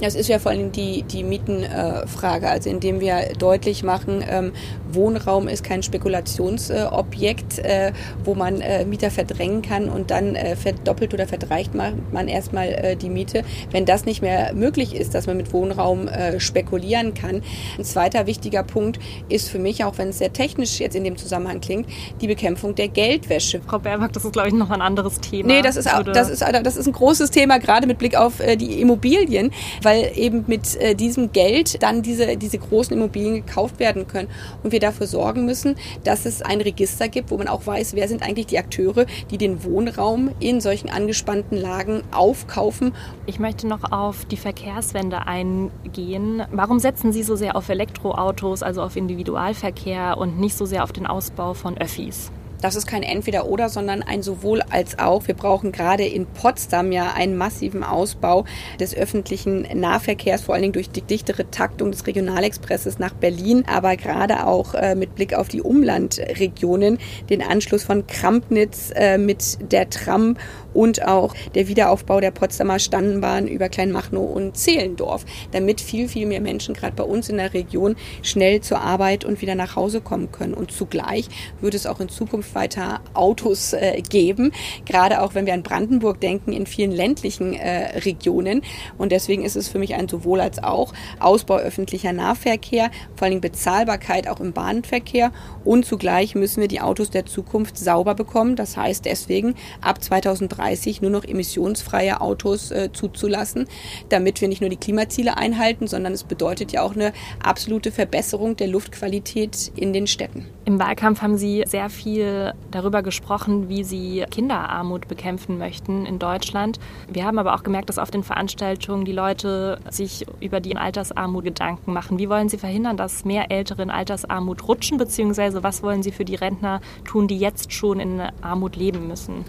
Das 0.00 0.14
ist 0.14 0.28
ja 0.28 0.38
vor 0.38 0.52
allem 0.52 0.72
die, 0.72 1.02
die 1.02 1.22
Mietenfrage, 1.22 2.46
äh, 2.46 2.50
also 2.50 2.70
indem 2.70 3.00
wir 3.00 3.32
deutlich 3.38 3.82
machen, 3.82 4.24
ähm, 4.28 4.52
Wohnraum 4.92 5.48
ist 5.48 5.64
kein 5.64 5.82
Spekulationsobjekt, 5.82 7.58
äh, 7.58 7.92
wo 8.24 8.34
man 8.34 8.60
äh, 8.60 8.84
Mieter 8.84 9.10
verdrängen 9.10 9.62
kann 9.62 9.88
und 9.88 10.10
dann 10.10 10.34
äh, 10.34 10.56
verdoppelt 10.56 11.14
oder 11.14 11.26
verdreicht 11.26 11.74
man, 11.74 12.28
erstmal 12.28 12.68
äh, 12.68 12.96
die 12.96 13.08
Miete. 13.08 13.44
Wenn 13.70 13.84
das 13.84 14.04
nicht 14.04 14.22
mehr 14.22 14.52
möglich 14.54 14.94
ist, 14.94 15.14
dass 15.14 15.26
man 15.26 15.36
mit 15.36 15.52
Wohnraum 15.52 16.08
äh, 16.08 16.40
spekulieren 16.40 17.14
kann. 17.14 17.42
Ein 17.78 17.84
zweiter 17.84 18.26
wichtiger 18.26 18.62
Punkt 18.62 18.98
ist 19.28 19.48
für 19.48 19.58
mich, 19.58 19.84
auch 19.84 19.98
wenn 19.98 20.08
es 20.08 20.18
sehr 20.18 20.32
technisch 20.32 20.80
jetzt 20.80 20.96
in 20.96 21.04
dem 21.04 21.16
Zusammenhang 21.16 21.60
klingt, 21.60 21.88
die 22.20 22.26
Bekämpfung 22.26 22.74
der 22.74 22.88
Geldwäsche. 22.88 23.60
Frau 23.66 23.78
Baerbock, 23.78 24.12
das 24.12 24.24
ist, 24.24 24.32
glaube 24.32 24.48
ich, 24.48 24.54
noch 24.54 24.70
ein 24.70 24.82
anderes 24.82 25.20
Thema. 25.20 25.48
Nee, 25.48 25.62
das 25.62 25.76
ist, 25.76 25.92
auch, 25.92 26.02
das 26.02 26.30
ist, 26.30 26.42
das 26.42 26.76
ist 26.76 26.86
ein 26.86 26.92
großes 26.92 27.30
Thema, 27.30 27.58
gerade 27.58 27.86
mit 27.86 27.98
Blick 27.98 28.16
auf 28.16 28.40
äh, 28.40 28.56
die 28.56 28.80
Immobilien, 28.80 29.50
weil 29.82 29.89
weil 29.90 30.12
eben 30.16 30.44
mit 30.46 30.76
äh, 30.76 30.94
diesem 30.94 31.32
Geld 31.32 31.82
dann 31.82 32.02
diese, 32.02 32.36
diese 32.36 32.58
großen 32.58 32.96
Immobilien 32.96 33.34
gekauft 33.44 33.80
werden 33.80 34.06
können. 34.06 34.28
Und 34.62 34.70
wir 34.70 34.78
dafür 34.78 35.08
sorgen 35.08 35.44
müssen, 35.44 35.74
dass 36.04 36.26
es 36.26 36.42
ein 36.42 36.60
Register 36.60 37.08
gibt, 37.08 37.32
wo 37.32 37.38
man 37.38 37.48
auch 37.48 37.66
weiß, 37.66 37.94
wer 37.94 38.06
sind 38.06 38.22
eigentlich 38.22 38.46
die 38.46 38.58
Akteure, 38.58 39.06
die 39.32 39.38
den 39.38 39.64
Wohnraum 39.64 40.30
in 40.38 40.60
solchen 40.60 40.90
angespannten 40.90 41.58
Lagen 41.58 42.02
aufkaufen. 42.12 42.92
Ich 43.26 43.40
möchte 43.40 43.66
noch 43.66 43.90
auf 43.90 44.24
die 44.26 44.36
Verkehrswende 44.36 45.26
eingehen. 45.26 46.44
Warum 46.52 46.78
setzen 46.78 47.12
Sie 47.12 47.24
so 47.24 47.34
sehr 47.34 47.56
auf 47.56 47.68
Elektroautos, 47.68 48.62
also 48.62 48.82
auf 48.82 48.94
Individualverkehr 48.94 50.18
und 50.18 50.38
nicht 50.38 50.56
so 50.56 50.66
sehr 50.66 50.84
auf 50.84 50.92
den 50.92 51.08
Ausbau 51.08 51.54
von 51.54 51.76
Öffis? 51.76 52.30
Das 52.60 52.76
ist 52.76 52.86
kein 52.86 53.02
Entweder-Oder, 53.02 53.68
sondern 53.68 54.02
ein 54.02 54.22
sowohl 54.22 54.62
als 54.62 54.98
auch. 54.98 55.26
Wir 55.26 55.34
brauchen 55.34 55.72
gerade 55.72 56.04
in 56.04 56.26
Potsdam 56.26 56.92
ja 56.92 57.12
einen 57.14 57.36
massiven 57.36 57.82
Ausbau 57.82 58.44
des 58.78 58.94
öffentlichen 58.94 59.66
Nahverkehrs, 59.74 60.42
vor 60.42 60.54
allen 60.54 60.62
Dingen 60.62 60.72
durch 60.74 60.90
die 60.90 61.02
dichtere 61.02 61.50
Taktung 61.50 61.90
des 61.90 62.06
Regionalexpresses 62.06 62.98
nach 62.98 63.14
Berlin, 63.14 63.64
aber 63.66 63.96
gerade 63.96 64.46
auch 64.46 64.74
äh, 64.74 64.94
mit 64.94 65.14
Blick 65.14 65.34
auf 65.34 65.48
die 65.48 65.62
Umlandregionen, 65.62 66.98
den 67.30 67.42
Anschluss 67.42 67.84
von 67.84 68.06
Krampnitz 68.06 68.92
äh, 68.94 69.16
mit 69.16 69.72
der 69.72 69.88
Tram 69.88 70.36
und 70.74 71.06
auch 71.06 71.34
der 71.54 71.68
Wiederaufbau 71.68 72.20
der 72.20 72.30
Potsdamer 72.30 72.78
Stannenbahn 72.78 73.48
über 73.48 73.68
Kleinmachnow 73.68 74.30
und 74.30 74.56
Zehlendorf, 74.56 75.24
damit 75.52 75.80
viel, 75.80 76.08
viel 76.08 76.26
mehr 76.26 76.40
Menschen 76.40 76.74
gerade 76.74 76.94
bei 76.94 77.04
uns 77.04 77.28
in 77.28 77.38
der 77.38 77.54
Region 77.54 77.96
schnell 78.22 78.60
zur 78.60 78.80
Arbeit 78.80 79.24
und 79.24 79.40
wieder 79.40 79.54
nach 79.54 79.76
Hause 79.76 80.00
kommen 80.00 80.30
können. 80.30 80.54
Und 80.54 80.70
zugleich 80.70 81.28
wird 81.60 81.74
es 81.74 81.86
auch 81.86 82.00
in 82.00 82.08
Zukunft 82.08 82.49
weiter 82.54 83.00
Autos 83.14 83.72
äh, 83.72 84.02
geben, 84.08 84.52
gerade 84.86 85.22
auch 85.22 85.34
wenn 85.34 85.46
wir 85.46 85.54
an 85.54 85.62
Brandenburg 85.62 86.20
denken, 86.20 86.52
in 86.52 86.66
vielen 86.66 86.92
ländlichen 86.92 87.54
äh, 87.54 87.98
Regionen. 88.00 88.62
Und 88.98 89.12
deswegen 89.12 89.44
ist 89.44 89.56
es 89.56 89.68
für 89.68 89.78
mich 89.78 89.94
ein 89.94 90.08
sowohl 90.08 90.40
als 90.40 90.62
auch 90.62 90.92
Ausbau 91.18 91.56
öffentlicher 91.56 92.12
Nahverkehr, 92.12 92.90
vor 93.16 93.26
allem 93.26 93.40
Bezahlbarkeit 93.40 94.28
auch 94.28 94.40
im 94.40 94.52
Bahnverkehr 94.52 95.32
und 95.64 95.84
zugleich 95.84 96.34
müssen 96.34 96.60
wir 96.60 96.68
die 96.68 96.80
Autos 96.80 97.10
der 97.10 97.26
Zukunft 97.26 97.78
sauber 97.78 98.14
bekommen. 98.14 98.56
Das 98.56 98.76
heißt 98.76 99.04
deswegen 99.04 99.54
ab 99.80 100.02
2030 100.02 100.80
2030 100.80 101.02
nur 101.02 101.10
noch 101.10 101.24
emissionsfreie 101.24 102.20
Autos 102.20 102.70
äh, 102.70 102.90
zuzulassen, 102.92 103.66
damit 104.08 104.40
wir 104.40 104.48
nicht 104.48 104.60
nur 104.60 104.70
die 104.70 104.76
Klimaziele 104.76 105.36
einhalten, 105.36 105.86
sondern 105.86 106.12
es 106.12 106.24
bedeutet 106.24 106.72
ja 106.72 106.82
auch 106.82 106.94
eine 106.94 107.12
absolute 107.42 107.92
Verbesserung 107.92 108.56
der 108.56 108.68
Luftqualität 108.68 109.72
in 109.76 109.92
den 109.92 110.06
Städten. 110.06 110.46
Im 110.64 110.78
Wahlkampf 110.78 111.22
haben 111.22 111.36
Sie 111.36 111.64
sehr 111.66 111.90
viel 111.90 112.39
darüber 112.70 113.02
gesprochen, 113.02 113.68
wie 113.68 113.84
Sie 113.84 114.24
Kinderarmut 114.30 115.08
bekämpfen 115.08 115.58
möchten 115.58 116.06
in 116.06 116.18
Deutschland. 116.18 116.78
Wir 117.08 117.24
haben 117.24 117.38
aber 117.38 117.54
auch 117.54 117.62
gemerkt, 117.62 117.88
dass 117.88 117.98
auf 117.98 118.10
den 118.10 118.22
Veranstaltungen 118.22 119.04
die 119.04 119.12
Leute 119.12 119.78
sich 119.90 120.26
über 120.40 120.60
die 120.60 120.76
Altersarmut 120.76 121.44
Gedanken 121.44 121.92
machen. 121.92 122.18
Wie 122.18 122.28
wollen 122.28 122.48
Sie 122.48 122.58
verhindern, 122.58 122.96
dass 122.96 123.24
mehr 123.24 123.50
Ältere 123.50 123.82
in 123.82 123.90
Altersarmut 123.90 124.66
rutschen, 124.68 124.98
beziehungsweise 124.98 125.62
was 125.62 125.82
wollen 125.82 126.02
Sie 126.02 126.12
für 126.12 126.24
die 126.24 126.36
Rentner 126.36 126.80
tun, 127.04 127.28
die 127.28 127.38
jetzt 127.38 127.72
schon 127.72 128.00
in 128.00 128.22
Armut 128.42 128.76
leben 128.76 129.08
müssen? 129.08 129.44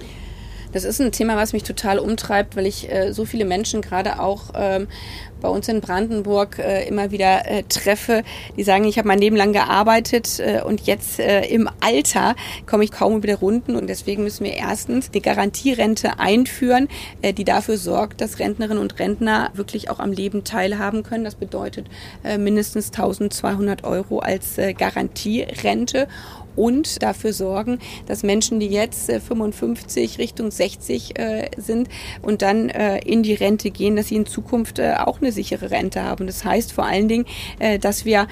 Das 0.72 0.84
ist 0.84 1.02
ein 1.02 1.12
Thema, 1.12 1.36
was 1.36 1.54
mich 1.54 1.64
total 1.64 2.00
umtreibt, 2.00 2.56
weil 2.56 2.66
ich 2.66 2.92
äh, 2.92 3.14
so 3.14 3.26
viele 3.26 3.46
Menschen 3.46 3.82
gerade 3.82 4.20
auch 4.20 4.52
ähm, 4.56 4.88
bei 5.42 5.50
uns 5.50 5.68
in 5.68 5.82
Brandenburg 5.82 6.60
äh, 6.60 6.88
immer 6.88 7.12
wieder 7.12 7.50
äh, 7.50 7.64
treffe, 7.64 8.24
die 8.56 8.64
sagen, 8.64 8.86
ich 8.86 8.98
habe 8.98 9.08
mein 9.08 9.20
Leben 9.20 9.36
lang 9.36 9.52
gearbeitet 9.54 10.40
äh, 10.40 10.62
und 10.62 10.82
jetzt 10.82 11.20
äh, 11.20 11.46
im 11.48 11.70
Alter 11.82 12.36
komme 12.66 12.84
ich 12.84 12.92
kaum 12.92 13.18
über 13.18 13.28
die 13.28 13.34
Runden 13.34 13.76
und 13.76 13.88
deswegen 13.88 14.24
müssen 14.24 14.46
wir 14.46 14.54
erstens 14.54 15.12
die 15.12 15.22
Garantierente 15.22 16.20
einführen, 16.20 16.88
äh, 17.22 17.34
die 17.34 17.44
dafür 17.44 17.78
sorgt, 17.78 18.22
dass 18.22 18.40
Rentnerinnen 18.40 18.82
und 18.82 19.00
Rentner 19.00 19.50
wirklich 19.54 19.90
auch 19.90 20.00
am 20.00 20.12
Leben 20.12 20.44
teilhaben 20.44 21.04
können. 21.04 21.24
Das 21.24 21.36
bedeutet 21.36 21.88
äh, 22.24 22.38
mindestens 22.38 22.92
1200 22.92 23.84
Euro 23.84 24.20
als 24.20 24.58
äh, 24.58 24.74
Garantierente 24.74 26.08
und 26.56 27.02
dafür 27.02 27.34
sorgen, 27.34 27.80
dass 28.08 28.24
Menschen, 28.24 28.60
die 28.60 28.68
jetzt 28.68 29.12
55 29.12 30.18
äh, 30.18 30.22
Richtung 30.22 30.52
60 30.52 31.20
äh, 31.20 31.50
sind 31.58 31.90
und 32.22 32.42
dann 32.42 32.70
äh, 32.70 33.00
in 33.00 33.24
die 33.24 33.34
Rente 33.34 33.72
gehen, 33.72 33.96
dass 33.96 34.08
sie 34.08 34.16
in 34.16 34.26
Zukunft 34.26 34.80
auch 34.82 35.22
eine 35.22 35.32
sichere 35.32 35.72
Rente 35.72 36.04
haben. 36.04 36.28
Das 36.28 36.46
heißt 36.46 36.72
vor 36.72 36.86
allen 36.86 37.08
Dingen, 37.08 37.26
dass 37.82 38.06
wir 38.06 38.28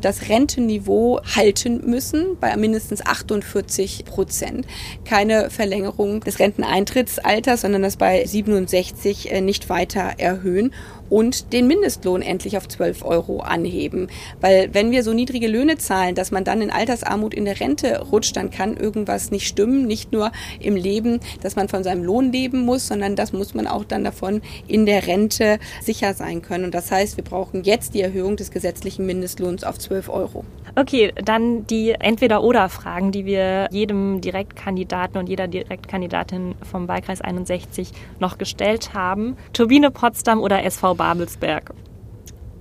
das 0.00 0.28
Rentenniveau 0.28 1.20
halten 1.36 1.82
müssen 1.88 2.38
bei 2.40 2.56
mindestens 2.56 3.04
48 3.04 4.04
Prozent. 4.04 4.66
Keine 5.04 5.50
Verlängerung 5.50 6.20
des 6.20 6.38
Renteneintrittsalters, 6.38 7.62
sondern 7.62 7.82
das 7.82 7.96
bei 7.96 8.24
67 8.24 9.40
nicht 9.40 9.68
weiter 9.68 10.12
erhöhen 10.18 10.72
und 11.10 11.52
den 11.52 11.66
Mindestlohn 11.66 12.22
endlich 12.22 12.56
auf 12.56 12.66
12 12.66 13.04
Euro 13.04 13.40
anheben. 13.40 14.08
Weil 14.40 14.72
wenn 14.72 14.90
wir 14.90 15.02
so 15.02 15.12
niedrige 15.12 15.48
Löhne 15.48 15.76
zahlen, 15.76 16.14
dass 16.14 16.30
man 16.30 16.44
dann 16.44 16.62
in 16.62 16.70
Altersarmut 16.70 17.34
in 17.34 17.44
der 17.44 17.60
Rente 17.60 18.00
rutscht, 18.10 18.36
dann 18.36 18.50
kann 18.50 18.76
irgendwas 18.76 19.30
nicht 19.30 19.46
stimmen. 19.46 19.86
Nicht 19.86 20.12
nur 20.12 20.32
im 20.60 20.76
Leben, 20.76 21.20
dass 21.42 21.56
man 21.56 21.68
von 21.68 21.84
seinem 21.84 22.04
Lohn 22.04 22.32
leben 22.32 22.60
muss, 22.60 22.86
sondern 22.86 23.16
das 23.16 23.32
muss 23.32 23.52
man 23.54 23.66
auch 23.66 23.84
dann 23.84 24.04
davon 24.04 24.40
in 24.66 24.86
der 24.86 25.06
Rente 25.06 25.58
sicher 25.82 26.14
sein 26.14 26.40
können. 26.40 26.64
Und 26.64 26.74
das 26.74 26.90
heißt, 26.90 27.16
wir 27.16 27.24
brauchen 27.24 27.64
jetzt 27.64 27.94
die 27.94 28.00
Erhöhung 28.00 28.36
des 28.36 28.50
gesetzlichen 28.50 29.04
Mindestlohns 29.04 29.64
auf 29.64 29.78
12 29.78 30.08
Euro. 30.08 30.44
Okay, 30.76 31.12
dann 31.24 31.66
die 31.66 31.90
Entweder-Oder-Fragen, 31.90 33.12
die 33.12 33.24
wir 33.24 33.68
jedem 33.70 34.20
Direktkandidaten 34.20 35.18
und 35.18 35.28
jeder 35.28 35.48
Direktkandidatin 35.48 36.54
vom 36.70 36.88
Wahlkreis 36.88 37.20
61 37.20 37.92
noch 38.18 38.38
gestellt 38.38 38.94
haben. 38.94 39.36
Turbine 39.52 39.90
Potsdam 39.90 40.40
oder 40.40 40.64
SV 40.64 40.94
Babelsberg? 40.94 41.72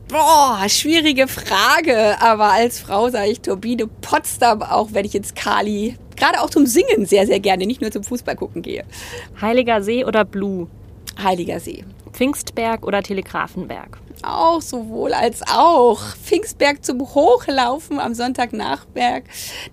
Boah, 0.07 0.63
schwierige 0.67 1.27
Frage. 1.27 2.19
Aber 2.19 2.51
als 2.51 2.79
Frau 2.79 3.09
sage 3.09 3.29
ich 3.29 3.41
Turbine 3.41 3.87
Potsdam, 3.87 4.63
auch 4.63 4.89
wenn 4.91 5.05
ich 5.05 5.15
ins 5.15 5.35
Kali 5.35 5.97
gerade 6.19 6.41
auch 6.41 6.49
zum 6.49 6.65
Singen 6.65 7.05
sehr, 7.05 7.25
sehr 7.25 7.39
gerne, 7.39 7.65
nicht 7.65 7.81
nur 7.81 7.91
zum 7.91 8.03
Fußball 8.03 8.35
gucken 8.35 8.61
gehe. 8.61 8.83
Heiliger 9.41 9.81
See 9.81 10.05
oder 10.05 10.25
Blue? 10.25 10.67
Heiliger 11.21 11.59
See. 11.59 11.83
Pfingstberg 12.11 12.85
oder 12.85 13.01
Telegrafenberg? 13.01 13.99
Auch 14.21 14.61
sowohl 14.61 15.13
als 15.13 15.41
auch. 15.47 15.99
Pfingstberg 16.17 16.83
zum 16.83 17.01
Hochlaufen 17.01 17.99
am 17.99 18.13
Sonntagnachmittag 18.13 19.23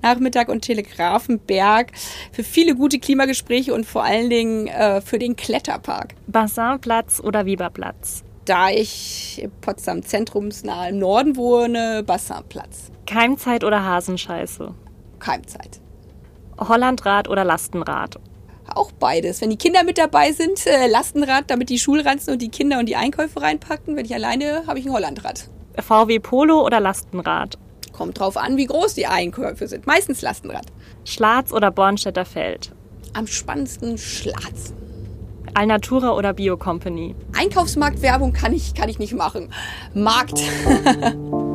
Nachmittag 0.02 0.48
und 0.48 0.62
Telegrafenberg 0.62 1.92
für 2.32 2.44
viele 2.44 2.74
gute 2.74 2.98
Klimagespräche 2.98 3.74
und 3.74 3.86
vor 3.86 4.04
allen 4.04 4.30
Dingen 4.30 4.68
äh, 4.68 5.00
für 5.00 5.18
den 5.18 5.36
Kletterpark. 5.36 6.14
Bassinplatz 6.26 7.20
oder 7.20 7.46
Weberplatz? 7.46 8.22
Da 8.44 8.70
ich 8.70 9.42
im 9.42 9.50
Potsdam 9.60 10.04
zentrumsnahen 10.04 10.98
Norden 10.98 11.36
wohne, 11.36 12.04
Bassinplatz. 12.06 12.92
Keimzeit 13.06 13.64
oder 13.64 13.84
Hasenscheiße? 13.84 14.72
Keimzeit. 15.18 15.80
Hollandrad 16.58 17.28
oder 17.28 17.44
Lastenrad? 17.44 18.20
Auch 18.74 18.92
beides. 18.92 19.40
Wenn 19.40 19.50
die 19.50 19.56
Kinder 19.56 19.84
mit 19.84 19.98
dabei 19.98 20.32
sind, 20.32 20.66
äh, 20.66 20.88
Lastenrad, 20.88 21.50
damit 21.50 21.70
die 21.70 21.78
Schulranzen 21.78 22.32
und 22.32 22.42
die 22.42 22.48
Kinder 22.48 22.78
und 22.78 22.86
die 22.86 22.96
Einkäufe 22.96 23.40
reinpacken. 23.40 23.96
Wenn 23.96 24.04
ich 24.04 24.14
alleine, 24.14 24.64
habe 24.66 24.78
ich 24.78 24.86
ein 24.86 24.92
Hollandrad. 24.92 25.48
VW 25.78 26.18
Polo 26.18 26.64
oder 26.64 26.80
Lastenrad? 26.80 27.58
Kommt 27.92 28.18
drauf 28.18 28.36
an, 28.36 28.56
wie 28.56 28.66
groß 28.66 28.94
die 28.94 29.06
Einkäufe 29.06 29.68
sind. 29.68 29.86
Meistens 29.86 30.20
Lastenrad. 30.20 30.66
Schlatz 31.04 31.52
oder 31.52 31.70
Bornstädter 31.70 32.24
Feld? 32.24 32.72
Am 33.14 33.26
spannendsten 33.26 33.96
Schlatz. 33.96 34.74
Alnatura 35.54 36.12
oder 36.14 36.34
Biocompany? 36.34 37.14
Einkaufsmarktwerbung 37.34 38.34
kann 38.34 38.52
ich, 38.52 38.74
kann 38.74 38.90
ich 38.90 38.98
nicht 38.98 39.14
machen. 39.14 39.50
Markt. 39.94 40.38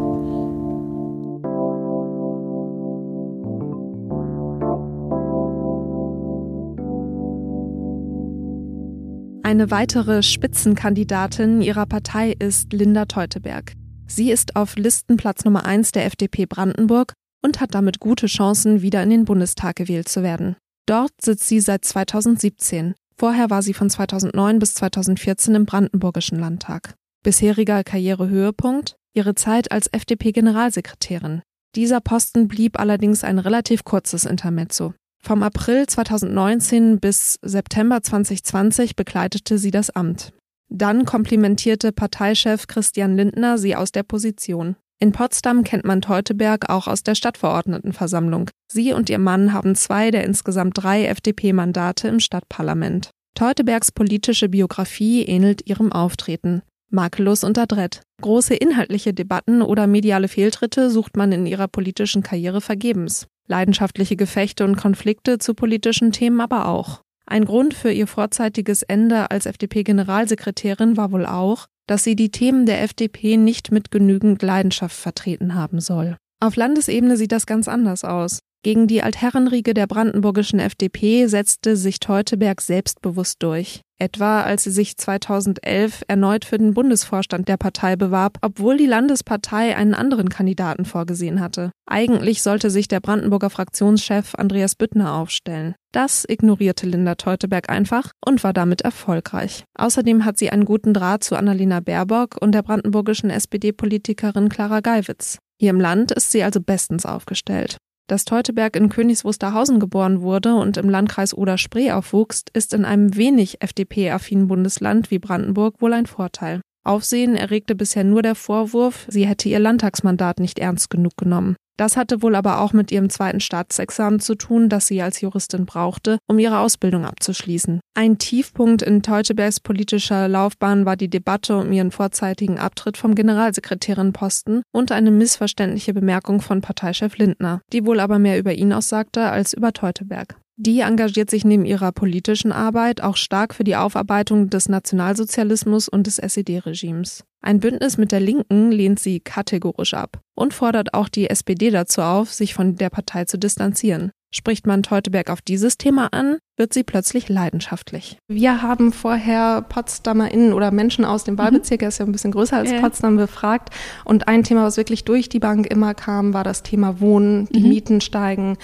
Eine 9.51 9.69
weitere 9.69 10.23
Spitzenkandidatin 10.23 11.61
ihrer 11.61 11.85
Partei 11.85 12.31
ist 12.39 12.71
Linda 12.71 13.03
Teuteberg. 13.03 13.73
Sie 14.07 14.31
ist 14.31 14.55
auf 14.55 14.77
Listenplatz 14.77 15.43
Nummer 15.43 15.65
1 15.65 15.91
der 15.91 16.05
FDP 16.05 16.45
Brandenburg 16.45 17.11
und 17.43 17.59
hat 17.59 17.75
damit 17.75 17.99
gute 17.99 18.27
Chancen, 18.27 18.81
wieder 18.81 19.03
in 19.03 19.09
den 19.09 19.25
Bundestag 19.25 19.75
gewählt 19.75 20.07
zu 20.07 20.23
werden. 20.23 20.55
Dort 20.85 21.11
sitzt 21.21 21.49
sie 21.49 21.59
seit 21.59 21.83
2017. 21.83 22.93
Vorher 23.17 23.49
war 23.49 23.61
sie 23.61 23.73
von 23.73 23.89
2009 23.89 24.57
bis 24.57 24.73
2014 24.75 25.53
im 25.55 25.65
Brandenburgischen 25.65 26.39
Landtag. 26.39 26.95
Bisheriger 27.21 27.83
Karrierehöhepunkt 27.83 28.95
ihre 29.13 29.35
Zeit 29.35 29.69
als 29.73 29.87
FDP-Generalsekretärin. 29.91 31.41
Dieser 31.75 31.99
Posten 31.99 32.47
blieb 32.47 32.79
allerdings 32.79 33.25
ein 33.25 33.37
relativ 33.37 33.83
kurzes 33.83 34.23
Intermezzo. 34.23 34.93
Vom 35.23 35.43
April 35.43 35.85
2019 35.85 36.99
bis 36.99 37.37
September 37.41 38.01
2020 38.01 38.95
bekleidete 38.95 39.57
sie 39.57 39.71
das 39.71 39.91
Amt. 39.91 40.33
Dann 40.69 41.05
komplimentierte 41.05 41.91
Parteichef 41.91 42.67
Christian 42.67 43.15
Lindner 43.15 43.57
sie 43.57 43.75
aus 43.75 43.91
der 43.91 44.03
Position. 44.03 44.75
In 44.99 45.11
Potsdam 45.11 45.63
kennt 45.63 45.83
man 45.83 46.01
Teuteberg 46.01 46.69
auch 46.69 46.87
aus 46.87 47.03
der 47.03 47.15
Stadtverordnetenversammlung. 47.15 48.49
Sie 48.71 48.93
und 48.93 49.09
ihr 49.09 49.17
Mann 49.17 49.51
haben 49.51 49.75
zwei 49.75 50.11
der 50.11 50.23
insgesamt 50.23 50.81
drei 50.81 51.05
FDP-Mandate 51.05 52.07
im 52.07 52.19
Stadtparlament. 52.19 53.09
Teutebergs 53.35 53.91
politische 53.91 54.49
Biografie 54.49 55.23
ähnelt 55.23 55.67
ihrem 55.67 55.91
Auftreten. 55.91 56.61
Makellos 56.91 57.43
und 57.43 57.57
adrett. 57.57 58.01
Große 58.21 58.53
inhaltliche 58.53 59.13
Debatten 59.13 59.61
oder 59.61 59.87
mediale 59.87 60.27
Fehltritte 60.27 60.89
sucht 60.89 61.17
man 61.17 61.31
in 61.31 61.45
ihrer 61.45 61.67
politischen 61.67 62.21
Karriere 62.21 62.61
vergebens. 62.61 63.27
Leidenschaftliche 63.47 64.15
Gefechte 64.15 64.63
und 64.63 64.77
Konflikte 64.77 65.39
zu 65.39 65.53
politischen 65.53 66.11
Themen 66.11 66.41
aber 66.41 66.67
auch. 66.67 67.01
Ein 67.25 67.45
Grund 67.45 67.73
für 67.73 67.91
ihr 67.91 68.07
vorzeitiges 68.07 68.83
Ende 68.83 69.31
als 69.31 69.45
FDP-Generalsekretärin 69.45 70.97
war 70.97 71.11
wohl 71.11 71.25
auch, 71.25 71.67
dass 71.87 72.03
sie 72.03 72.15
die 72.15 72.31
Themen 72.31 72.65
der 72.65 72.81
FDP 72.83 73.37
nicht 73.37 73.71
mit 73.71 73.91
genügend 73.91 74.41
Leidenschaft 74.41 74.95
vertreten 74.95 75.55
haben 75.55 75.79
soll. 75.79 76.17
Auf 76.39 76.55
Landesebene 76.55 77.17
sieht 77.17 77.31
das 77.31 77.45
ganz 77.45 77.67
anders 77.67 78.03
aus. 78.03 78.39
Gegen 78.63 78.85
die 78.85 79.01
Altherrenriege 79.01 79.73
der 79.73 79.87
brandenburgischen 79.87 80.59
FDP 80.59 81.25
setzte 81.25 81.75
sich 81.75 81.99
Teuteberg 81.99 82.61
selbstbewusst 82.61 83.41
durch. 83.41 83.81
Etwa 83.97 84.41
als 84.41 84.63
sie 84.63 84.71
sich 84.71 84.97
2011 84.97 86.03
erneut 86.07 86.45
für 86.45 86.59
den 86.59 86.75
Bundesvorstand 86.75 87.47
der 87.47 87.57
Partei 87.57 87.95
bewarb, 87.95 88.37
obwohl 88.41 88.77
die 88.77 88.85
Landespartei 88.85 89.75
einen 89.75 89.95
anderen 89.95 90.29
Kandidaten 90.29 90.85
vorgesehen 90.85 91.39
hatte. 91.39 91.71
Eigentlich 91.87 92.43
sollte 92.43 92.69
sich 92.69 92.87
der 92.87 92.99
Brandenburger 92.99 93.49
Fraktionschef 93.49 94.35
Andreas 94.35 94.75
Büttner 94.75 95.15
aufstellen. 95.15 95.73
Das 95.91 96.25
ignorierte 96.27 96.85
Linda 96.85 97.15
Teuteberg 97.15 97.67
einfach 97.69 98.11
und 98.23 98.43
war 98.43 98.53
damit 98.53 98.81
erfolgreich. 98.81 99.63
Außerdem 99.75 100.23
hat 100.23 100.37
sie 100.37 100.51
einen 100.51 100.65
guten 100.65 100.93
Draht 100.93 101.23
zu 101.23 101.35
Annalena 101.35 101.79
Baerbock 101.79 102.37
und 102.39 102.53
der 102.53 102.61
brandenburgischen 102.61 103.31
SPD-Politikerin 103.31 104.49
Clara 104.49 104.81
Geiwitz. 104.81 105.39
Hier 105.59 105.71
im 105.71 105.79
Land 105.79 106.11
ist 106.11 106.31
sie 106.31 106.43
also 106.43 106.61
bestens 106.61 107.05
aufgestellt. 107.07 107.77
Dass 108.11 108.25
Teuteberg 108.25 108.75
in 108.75 108.89
Königs 108.89 109.23
Wusterhausen 109.23 109.79
geboren 109.79 110.21
wurde 110.21 110.55
und 110.55 110.75
im 110.75 110.89
Landkreis 110.89 111.33
Oder-Spree 111.33 111.93
aufwuchs, 111.93 112.43
ist 112.51 112.73
in 112.73 112.83
einem 112.83 113.15
wenig 113.15 113.61
FDP-affinen 113.61 114.49
Bundesland 114.49 115.11
wie 115.11 115.17
Brandenburg 115.17 115.81
wohl 115.81 115.93
ein 115.93 116.07
Vorteil. 116.07 116.59
Aufsehen 116.83 117.37
erregte 117.37 117.73
bisher 117.73 118.03
nur 118.03 118.21
der 118.21 118.35
Vorwurf, 118.35 119.05
sie 119.07 119.25
hätte 119.25 119.47
ihr 119.47 119.59
Landtagsmandat 119.59 120.41
nicht 120.41 120.59
ernst 120.59 120.89
genug 120.89 121.15
genommen. 121.15 121.55
Das 121.77 121.97
hatte 121.97 122.21
wohl 122.21 122.35
aber 122.35 122.61
auch 122.61 122.73
mit 122.73 122.91
ihrem 122.91 123.09
zweiten 123.09 123.39
Staatsexamen 123.39 124.19
zu 124.19 124.35
tun, 124.35 124.69
das 124.69 124.87
sie 124.87 125.01
als 125.01 125.21
Juristin 125.21 125.65
brauchte, 125.65 126.19
um 126.27 126.37
ihre 126.37 126.59
Ausbildung 126.59 127.05
abzuschließen. 127.05 127.79
Ein 127.95 128.17
Tiefpunkt 128.17 128.81
in 128.81 129.01
Teutebergs 129.01 129.59
politischer 129.59 130.27
Laufbahn 130.27 130.85
war 130.85 130.95
die 130.95 131.09
Debatte 131.09 131.57
um 131.57 131.71
ihren 131.71 131.91
vorzeitigen 131.91 132.59
Abtritt 132.59 132.97
vom 132.97 133.15
Generalsekretärinposten 133.15 134.63
und 134.71 134.91
eine 134.91 135.11
missverständliche 135.11 135.93
Bemerkung 135.93 136.41
von 136.41 136.61
Parteichef 136.61 137.17
Lindner, 137.17 137.61
die 137.73 137.85
wohl 137.85 137.99
aber 137.99 138.19
mehr 138.19 138.37
über 138.37 138.53
ihn 138.53 138.73
aussagte 138.73 139.29
als 139.29 139.53
über 139.53 139.73
Teuteberg. 139.73 140.35
Die 140.57 140.81
engagiert 140.81 141.31
sich 141.31 141.43
neben 141.43 141.65
ihrer 141.65 141.91
politischen 141.91 142.51
Arbeit 142.51 143.01
auch 143.01 143.17
stark 143.17 143.55
für 143.55 143.63
die 143.63 143.75
Aufarbeitung 143.75 144.51
des 144.51 144.69
Nationalsozialismus 144.69 145.89
und 145.89 146.05
des 146.05 146.19
SED-Regimes. 146.19 147.23
Ein 147.41 147.59
Bündnis 147.59 147.97
mit 147.97 148.11
der 148.11 148.19
Linken 148.19 148.71
lehnt 148.71 148.99
sie 148.99 149.21
kategorisch 149.21 149.95
ab 149.95 150.21
und 150.41 150.53
fordert 150.53 150.93
auch 150.95 151.07
die 151.07 151.29
SPD 151.29 151.69
dazu 151.69 152.01
auf, 152.01 152.33
sich 152.33 152.53
von 152.55 152.75
der 152.75 152.89
Partei 152.89 153.25
zu 153.25 153.37
distanzieren. 153.37 154.11
Spricht 154.33 154.65
man 154.65 154.81
Teuteberg 154.81 155.29
auf 155.29 155.41
dieses 155.41 155.77
Thema 155.77 156.07
an, 156.13 156.37
wird 156.57 156.73
sie 156.73 156.83
plötzlich 156.83 157.29
leidenschaftlich. 157.29 158.17
Wir 158.27 158.61
haben 158.61 158.91
vorher 158.91 159.61
PotsdamerInnen 159.61 160.53
oder 160.53 160.71
Menschen 160.71 161.05
aus 161.05 161.25
dem 161.25 161.37
Wahlbezirk, 161.37 161.81
mhm. 161.81 161.85
er 161.85 161.89
ist 161.89 161.99
ja 161.99 162.05
ein 162.05 162.11
bisschen 162.11 162.31
größer 162.31 162.57
als 162.57 162.71
ja. 162.71 162.79
Potsdam, 162.79 163.17
befragt. 163.17 163.69
Und 164.05 164.27
ein 164.27 164.43
Thema, 164.43 164.63
was 164.63 164.77
wirklich 164.77 165.03
durch 165.03 165.29
die 165.29 165.39
Bank 165.39 165.67
immer 165.67 165.93
kam, 165.93 166.33
war 166.33 166.43
das 166.43 166.63
Thema 166.63 166.99
Wohnen. 167.01 167.47
Die 167.47 167.59
mhm. 167.59 167.69
Mieten 167.69 168.01
steigen. 168.01 168.57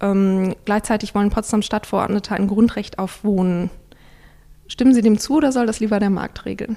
Ähm, 0.00 0.54
gleichzeitig 0.64 1.14
wollen 1.14 1.30
Potsdam 1.30 1.62
Stadtverordnete 1.62 2.34
ein 2.34 2.46
Grundrecht 2.46 2.98
auf 2.98 3.24
Wohnen. 3.24 3.70
Stimmen 4.68 4.94
Sie 4.94 5.02
dem 5.02 5.18
zu 5.18 5.36
oder 5.36 5.50
soll 5.50 5.66
das 5.66 5.80
lieber 5.80 5.98
der 5.98 6.10
Markt 6.10 6.44
regeln? 6.44 6.76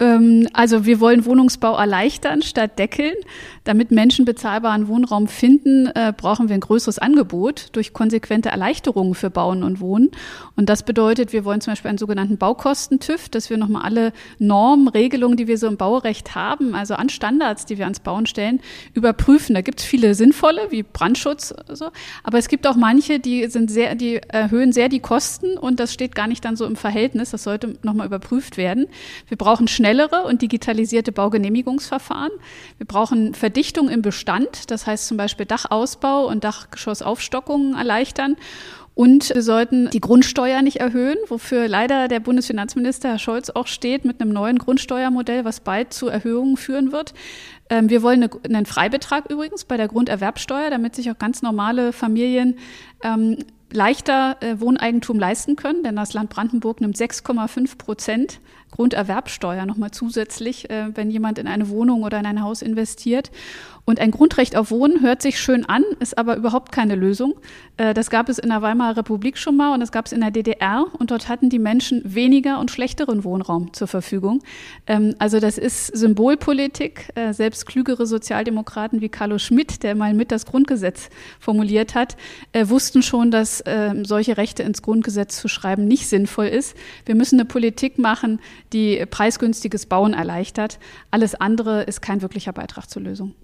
Ähm, 0.00 0.48
also 0.52 0.86
wir 0.86 0.98
wollen 0.98 1.24
Wohnungsbau 1.24 1.76
erleichtern 1.76 2.42
statt 2.42 2.78
deckeln. 2.78 3.14
Damit 3.64 3.90
Menschen 3.90 4.24
bezahlbaren 4.24 4.88
Wohnraum 4.88 5.28
finden, 5.28 5.86
äh, 5.88 6.14
brauchen 6.16 6.48
wir 6.48 6.54
ein 6.54 6.60
größeres 6.60 6.98
Angebot 6.98 7.68
durch 7.72 7.92
konsequente 7.92 8.48
Erleichterungen 8.48 9.14
für 9.14 9.28
Bauen 9.28 9.62
und 9.62 9.80
Wohnen. 9.80 10.10
Und 10.56 10.70
das 10.70 10.82
bedeutet, 10.82 11.34
wir 11.34 11.44
wollen 11.44 11.60
zum 11.60 11.72
Beispiel 11.72 11.90
einen 11.90 11.98
sogenannten 11.98 12.38
Baukostentüv, 12.38 13.28
dass 13.28 13.50
wir 13.50 13.58
nochmal 13.58 13.82
alle 13.82 14.12
Normen, 14.38 14.88
Regelungen, 14.88 15.36
die 15.36 15.46
wir 15.46 15.58
so 15.58 15.66
im 15.66 15.76
Baurecht 15.76 16.34
haben, 16.34 16.74
also 16.74 16.94
an 16.94 17.10
Standards, 17.10 17.66
die 17.66 17.76
wir 17.76 17.84
ans 17.84 18.00
Bauen 18.00 18.24
stellen, 18.24 18.60
überprüfen. 18.94 19.54
Da 19.54 19.60
gibt 19.60 19.80
es 19.80 19.86
viele 19.86 20.14
sinnvolle, 20.14 20.70
wie 20.70 20.82
Brandschutz, 20.82 21.54
so. 21.68 21.90
aber 22.24 22.38
es 22.38 22.48
gibt 22.48 22.66
auch 22.66 22.76
manche, 22.76 23.20
die 23.20 23.46
sind 23.48 23.70
sehr, 23.70 23.94
die 23.94 24.16
erhöhen 24.28 24.72
sehr 24.72 24.88
die 24.88 25.00
Kosten 25.00 25.58
und 25.58 25.78
das 25.80 25.92
steht 25.92 26.14
gar 26.14 26.26
nicht 26.26 26.44
dann 26.44 26.56
so 26.56 26.64
im 26.64 26.76
Verhältnis. 26.76 27.30
Das 27.30 27.42
sollte 27.42 27.76
nochmal 27.82 28.06
überprüft 28.06 28.56
werden. 28.56 28.86
Wir 29.28 29.36
brauchen 29.36 29.68
schnellere 29.90 30.22
und 30.22 30.40
digitalisierte 30.40 31.10
Baugenehmigungsverfahren. 31.10 32.30
Wir 32.78 32.86
brauchen 32.86 33.34
Verdichtung 33.34 33.88
im 33.88 34.02
Bestand, 34.02 34.70
das 34.70 34.86
heißt 34.86 35.08
zum 35.08 35.16
Beispiel 35.16 35.46
Dachausbau 35.46 36.28
und 36.28 36.44
Dachgeschossaufstockungen 36.44 37.74
erleichtern. 37.74 38.36
Und 38.94 39.34
wir 39.34 39.42
sollten 39.42 39.90
die 39.90 40.00
Grundsteuer 40.00 40.62
nicht 40.62 40.76
erhöhen, 40.76 41.16
wofür 41.28 41.66
leider 41.68 42.06
der 42.06 42.20
Bundesfinanzminister 42.20 43.08
Herr 43.08 43.18
Scholz 43.18 43.50
auch 43.50 43.66
steht 43.66 44.04
mit 44.04 44.20
einem 44.20 44.32
neuen 44.32 44.58
Grundsteuermodell, 44.58 45.44
was 45.44 45.60
bald 45.60 45.92
zu 45.92 46.08
Erhöhungen 46.08 46.56
führen 46.56 46.92
wird. 46.92 47.14
Ähm, 47.68 47.88
wir 47.88 48.02
wollen 48.02 48.28
einen 48.44 48.66
Freibetrag 48.66 49.30
übrigens 49.30 49.64
bei 49.64 49.76
der 49.76 49.88
Grunderwerbsteuer, 49.88 50.70
damit 50.70 50.94
sich 50.94 51.10
auch 51.10 51.18
ganz 51.18 51.42
normale 51.42 51.92
Familien 51.92 52.58
ähm, 53.02 53.38
leichter 53.72 54.36
äh, 54.40 54.60
Wohneigentum 54.60 55.18
leisten 55.18 55.56
können, 55.56 55.82
denn 55.82 55.96
das 55.96 56.12
Land 56.12 56.30
Brandenburg 56.30 56.80
nimmt 56.80 56.96
6,5 56.96 57.78
Prozent 57.78 58.40
Grunderwerbsteuer 58.70 59.66
nochmal 59.66 59.90
zusätzlich, 59.90 60.70
äh, 60.70 60.94
wenn 60.94 61.10
jemand 61.10 61.38
in 61.38 61.46
eine 61.46 61.68
Wohnung 61.68 62.02
oder 62.02 62.18
in 62.18 62.26
ein 62.26 62.42
Haus 62.42 62.62
investiert. 62.62 63.30
Und 63.90 63.98
ein 63.98 64.12
Grundrecht 64.12 64.54
auf 64.54 64.70
Wohnen 64.70 65.00
hört 65.00 65.20
sich 65.20 65.40
schön 65.40 65.64
an, 65.68 65.82
ist 65.98 66.16
aber 66.16 66.36
überhaupt 66.36 66.70
keine 66.70 66.94
Lösung. 66.94 67.34
Äh, 67.76 67.92
das 67.92 68.08
gab 68.08 68.28
es 68.28 68.38
in 68.38 68.50
der 68.50 68.62
Weimarer 68.62 68.98
Republik 68.98 69.36
schon 69.36 69.56
mal 69.56 69.74
und 69.74 69.80
das 69.80 69.90
gab 69.90 70.06
es 70.06 70.12
in 70.12 70.20
der 70.20 70.30
DDR 70.30 70.86
und 70.96 71.10
dort 71.10 71.28
hatten 71.28 71.50
die 71.50 71.58
Menschen 71.58 72.00
weniger 72.04 72.60
und 72.60 72.70
schlechteren 72.70 73.24
Wohnraum 73.24 73.72
zur 73.72 73.88
Verfügung. 73.88 74.44
Ähm, 74.86 75.16
also 75.18 75.40
das 75.40 75.58
ist 75.58 75.88
Symbolpolitik. 75.88 77.08
Äh, 77.16 77.32
selbst 77.32 77.66
klügere 77.66 78.06
Sozialdemokraten 78.06 79.00
wie 79.00 79.08
Carlo 79.08 79.38
Schmidt, 79.38 79.82
der 79.82 79.96
mal 79.96 80.14
mit 80.14 80.30
das 80.30 80.46
Grundgesetz 80.46 81.10
formuliert 81.40 81.96
hat, 81.96 82.16
äh, 82.52 82.68
wussten 82.68 83.02
schon, 83.02 83.32
dass 83.32 83.60
ähm, 83.66 84.04
solche 84.04 84.36
Rechte 84.36 84.62
ins 84.62 84.82
Grundgesetz 84.82 85.40
zu 85.40 85.48
schreiben 85.48 85.88
nicht 85.88 86.06
sinnvoll 86.06 86.46
ist. 86.46 86.76
Wir 87.06 87.16
müssen 87.16 87.40
eine 87.40 87.44
Politik 87.44 87.98
machen, 87.98 88.38
die 88.72 89.04
preisgünstiges 89.04 89.86
Bauen 89.86 90.14
erleichtert. 90.14 90.78
Alles 91.10 91.34
andere 91.34 91.82
ist 91.82 92.02
kein 92.02 92.22
wirklicher 92.22 92.52
Beitrag 92.52 92.88
zur 92.88 93.02
Lösung. 93.02 93.34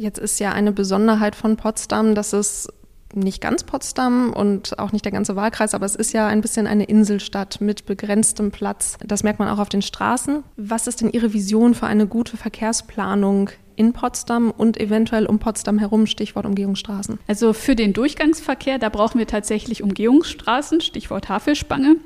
Jetzt 0.00 0.18
ist 0.18 0.40
ja 0.40 0.52
eine 0.52 0.72
Besonderheit 0.72 1.36
von 1.36 1.58
Potsdam, 1.58 2.14
dass 2.14 2.32
es 2.32 2.68
nicht 3.12 3.42
ganz 3.42 3.64
Potsdam 3.64 4.32
und 4.32 4.78
auch 4.78 4.92
nicht 4.92 5.04
der 5.04 5.12
ganze 5.12 5.36
Wahlkreis, 5.36 5.74
aber 5.74 5.84
es 5.84 5.94
ist 5.94 6.14
ja 6.14 6.26
ein 6.26 6.40
bisschen 6.40 6.66
eine 6.66 6.84
Inselstadt 6.84 7.60
mit 7.60 7.84
begrenztem 7.84 8.50
Platz. 8.50 8.96
Das 9.04 9.24
merkt 9.24 9.40
man 9.40 9.48
auch 9.48 9.58
auf 9.58 9.68
den 9.68 9.82
Straßen. 9.82 10.42
Was 10.56 10.86
ist 10.86 11.02
denn 11.02 11.10
Ihre 11.10 11.34
Vision 11.34 11.74
für 11.74 11.86
eine 11.86 12.06
gute 12.06 12.38
Verkehrsplanung 12.38 13.50
in 13.76 13.92
Potsdam 13.92 14.50
und 14.50 14.80
eventuell 14.80 15.26
um 15.26 15.38
Potsdam 15.38 15.78
herum, 15.78 16.06
Stichwort 16.06 16.46
Umgehungsstraßen? 16.46 17.18
Also 17.26 17.52
für 17.52 17.76
den 17.76 17.92
Durchgangsverkehr, 17.92 18.78
da 18.78 18.88
brauchen 18.88 19.18
wir 19.18 19.26
tatsächlich 19.26 19.82
Umgehungsstraßen, 19.82 20.80
Stichwort 20.80 21.28
Hafelspange. 21.28 21.96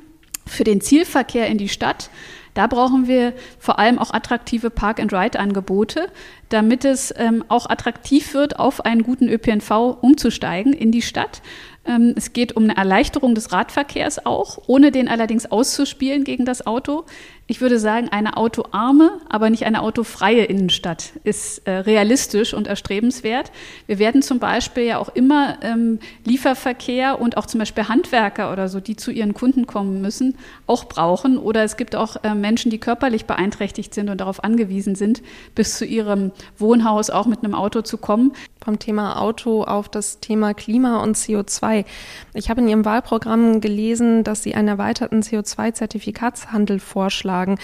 Für 0.46 0.64
den 0.64 0.80
Zielverkehr 0.80 1.46
in 1.46 1.58
die 1.58 1.68
Stadt, 1.68 2.10
da 2.54 2.66
brauchen 2.66 3.08
wir 3.08 3.32
vor 3.58 3.78
allem 3.78 3.98
auch 3.98 4.12
attraktive 4.12 4.70
Park-and-Ride-Angebote. 4.70 6.08
damit 6.50 6.84
es 6.84 7.12
ähm, 7.16 7.42
auch 7.48 7.68
attraktiv 7.68 8.32
wird, 8.32 8.60
auf 8.60 8.84
einen 8.84 9.02
guten 9.02 9.28
ÖPNV 9.28 9.98
umzusteigen 10.02 10.72
in 10.72 10.92
die 10.92 11.02
Stadt. 11.02 11.42
Ähm, 11.84 12.14
es 12.16 12.32
geht 12.32 12.56
um 12.56 12.64
eine 12.64 12.76
Erleichterung 12.76 13.34
des 13.34 13.50
Radverkehrs 13.50 14.24
auch, 14.24 14.58
ohne 14.66 14.92
den 14.92 15.08
allerdings 15.08 15.50
auszuspielen 15.50 16.22
gegen 16.22 16.44
das 16.44 16.66
Auto. 16.66 17.04
Ich 17.46 17.60
würde 17.60 17.78
sagen, 17.78 18.08
eine 18.08 18.38
autoarme, 18.38 19.20
aber 19.28 19.50
nicht 19.50 19.66
eine 19.66 19.82
autofreie 19.82 20.44
Innenstadt 20.44 21.12
ist 21.24 21.66
äh, 21.66 21.72
realistisch 21.72 22.54
und 22.54 22.66
erstrebenswert. 22.66 23.52
Wir 23.86 23.98
werden 23.98 24.22
zum 24.22 24.38
Beispiel 24.38 24.84
ja 24.84 24.98
auch 24.98 25.10
immer 25.10 25.58
ähm, 25.62 25.98
Lieferverkehr 26.24 27.20
und 27.20 27.36
auch 27.36 27.44
zum 27.44 27.58
Beispiel 27.58 27.86
Handwerker 27.86 28.50
oder 28.50 28.68
so, 28.68 28.80
die 28.80 28.96
zu 28.96 29.10
ihren 29.10 29.34
Kunden 29.34 29.66
kommen 29.66 30.00
müssen, 30.00 30.38
auch 30.66 30.84
brauchen. 30.86 31.36
Oder 31.36 31.64
es 31.64 31.76
gibt 31.76 31.94
auch 31.94 32.16
äh, 32.24 32.34
Menschen, 32.34 32.70
die 32.70 32.78
körperlich 32.78 33.26
beeinträchtigt 33.26 33.92
sind 33.92 34.08
und 34.08 34.22
darauf 34.22 34.42
angewiesen 34.42 34.94
sind, 34.94 35.20
bis 35.54 35.76
zu 35.76 35.84
ihrem 35.84 36.32
Wohnhaus 36.56 37.10
auch 37.10 37.26
mit 37.26 37.44
einem 37.44 37.54
Auto 37.54 37.82
zu 37.82 37.98
kommen. 37.98 38.32
Vom 38.64 38.78
Thema 38.78 39.20
Auto 39.20 39.62
auf 39.62 39.90
das 39.90 40.20
Thema 40.20 40.54
Klima 40.54 41.02
und 41.02 41.16
CO2. 41.16 41.84
Ich 42.32 42.48
habe 42.48 42.62
in 42.62 42.68
Ihrem 42.68 42.86
Wahlprogramm 42.86 43.60
gelesen, 43.60 44.24
dass 44.24 44.42
Sie 44.42 44.54
einen 44.54 44.68
erweiterten 44.68 45.20
CO2-Zertifikatshandel 45.20 46.80
vorschlagen. 46.80 47.58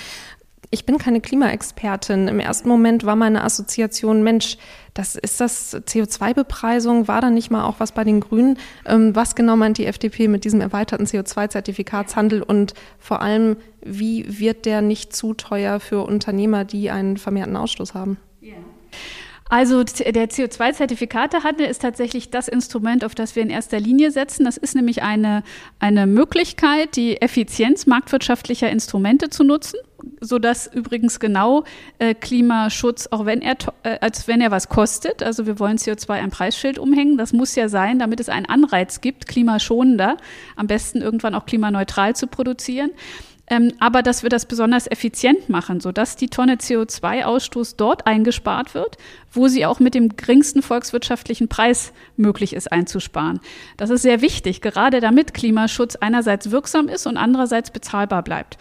Ich 0.70 0.84
bin 0.84 0.98
keine 0.98 1.22
Klimaexpertin. 1.22 2.28
Im 2.28 2.38
ersten 2.38 2.68
Moment 2.68 3.04
war 3.06 3.16
meine 3.16 3.42
Assoziation, 3.42 4.22
Mensch, 4.22 4.58
das 4.92 5.16
ist 5.16 5.40
das 5.40 5.74
CO2-Bepreisung, 5.74 7.08
war 7.08 7.22
da 7.22 7.30
nicht 7.30 7.50
mal 7.50 7.64
auch 7.64 7.80
was 7.80 7.92
bei 7.92 8.04
den 8.04 8.20
Grünen? 8.20 8.58
Ähm, 8.84 9.16
was 9.16 9.34
genau 9.34 9.56
meint 9.56 9.78
die 9.78 9.86
FDP 9.86 10.28
mit 10.28 10.44
diesem 10.44 10.60
erweiterten 10.60 11.06
CO2-Zertifikatshandel 11.06 12.42
und 12.42 12.74
vor 12.98 13.22
allem, 13.22 13.56
wie 13.82 14.38
wird 14.38 14.66
der 14.66 14.82
nicht 14.82 15.16
zu 15.16 15.32
teuer 15.32 15.80
für 15.80 16.02
Unternehmer, 16.02 16.66
die 16.66 16.90
einen 16.90 17.16
vermehrten 17.16 17.56
Ausstoß 17.56 17.94
haben? 17.94 18.18
Ja. 18.40 18.54
Also 19.50 19.82
der 19.82 20.30
CO2-Zertifikatehandel 20.30 21.66
ist 21.66 21.82
tatsächlich 21.82 22.30
das 22.30 22.46
Instrument, 22.46 23.04
auf 23.04 23.16
das 23.16 23.34
wir 23.34 23.42
in 23.42 23.50
erster 23.50 23.80
Linie 23.80 24.12
setzen. 24.12 24.44
Das 24.44 24.56
ist 24.56 24.76
nämlich 24.76 25.02
eine, 25.02 25.42
eine 25.80 26.06
Möglichkeit, 26.06 26.94
die 26.94 27.20
Effizienz 27.20 27.86
marktwirtschaftlicher 27.86 28.70
Instrumente 28.70 29.28
zu 29.28 29.42
nutzen 29.44 29.78
sodass 30.22 30.66
übrigens 30.66 31.20
genau 31.20 31.64
äh, 31.98 32.14
Klimaschutz, 32.14 33.08
auch 33.10 33.26
wenn 33.26 33.42
er, 33.42 33.56
äh, 33.82 33.98
als 34.00 34.28
wenn 34.28 34.40
er 34.40 34.50
was 34.50 34.70
kostet, 34.70 35.22
also 35.22 35.44
wir 35.44 35.58
wollen 35.58 35.76
CO2 35.76 36.10
ein 36.12 36.30
Preisschild 36.30 36.78
umhängen, 36.78 37.18
das 37.18 37.34
muss 37.34 37.54
ja 37.54 37.68
sein, 37.68 37.98
damit 37.98 38.18
es 38.18 38.30
einen 38.30 38.46
Anreiz 38.46 39.02
gibt, 39.02 39.28
klimaschonender, 39.28 40.16
am 40.56 40.66
besten 40.66 41.02
irgendwann 41.02 41.34
auch 41.34 41.44
klimaneutral 41.44 42.16
zu 42.16 42.28
produzieren 42.28 42.90
ähm, 43.50 43.72
aber 43.80 44.02
dass 44.02 44.22
wir 44.22 44.30
das 44.30 44.46
besonders 44.46 44.88
effizient 44.90 45.48
machen, 45.48 45.80
sodass 45.80 46.14
die 46.14 46.28
Tonne 46.28 46.54
CO2-Ausstoß 46.54 47.74
dort 47.76 48.06
eingespart 48.06 48.74
wird, 48.74 48.96
wo 49.32 49.48
sie 49.48 49.66
auch 49.66 49.80
mit 49.80 49.94
dem 49.94 50.16
geringsten 50.16 50.62
volkswirtschaftlichen 50.62 51.48
Preis 51.48 51.92
möglich 52.16 52.54
ist 52.54 52.70
einzusparen. 52.70 53.40
Das 53.76 53.90
ist 53.90 54.02
sehr 54.02 54.22
wichtig, 54.22 54.60
gerade 54.60 55.00
damit 55.00 55.34
Klimaschutz 55.34 55.96
einerseits 55.96 56.52
wirksam 56.52 56.88
ist 56.88 57.08
und 57.08 57.16
andererseits 57.16 57.72
bezahlbar 57.72 58.22
bleibt. 58.22 58.56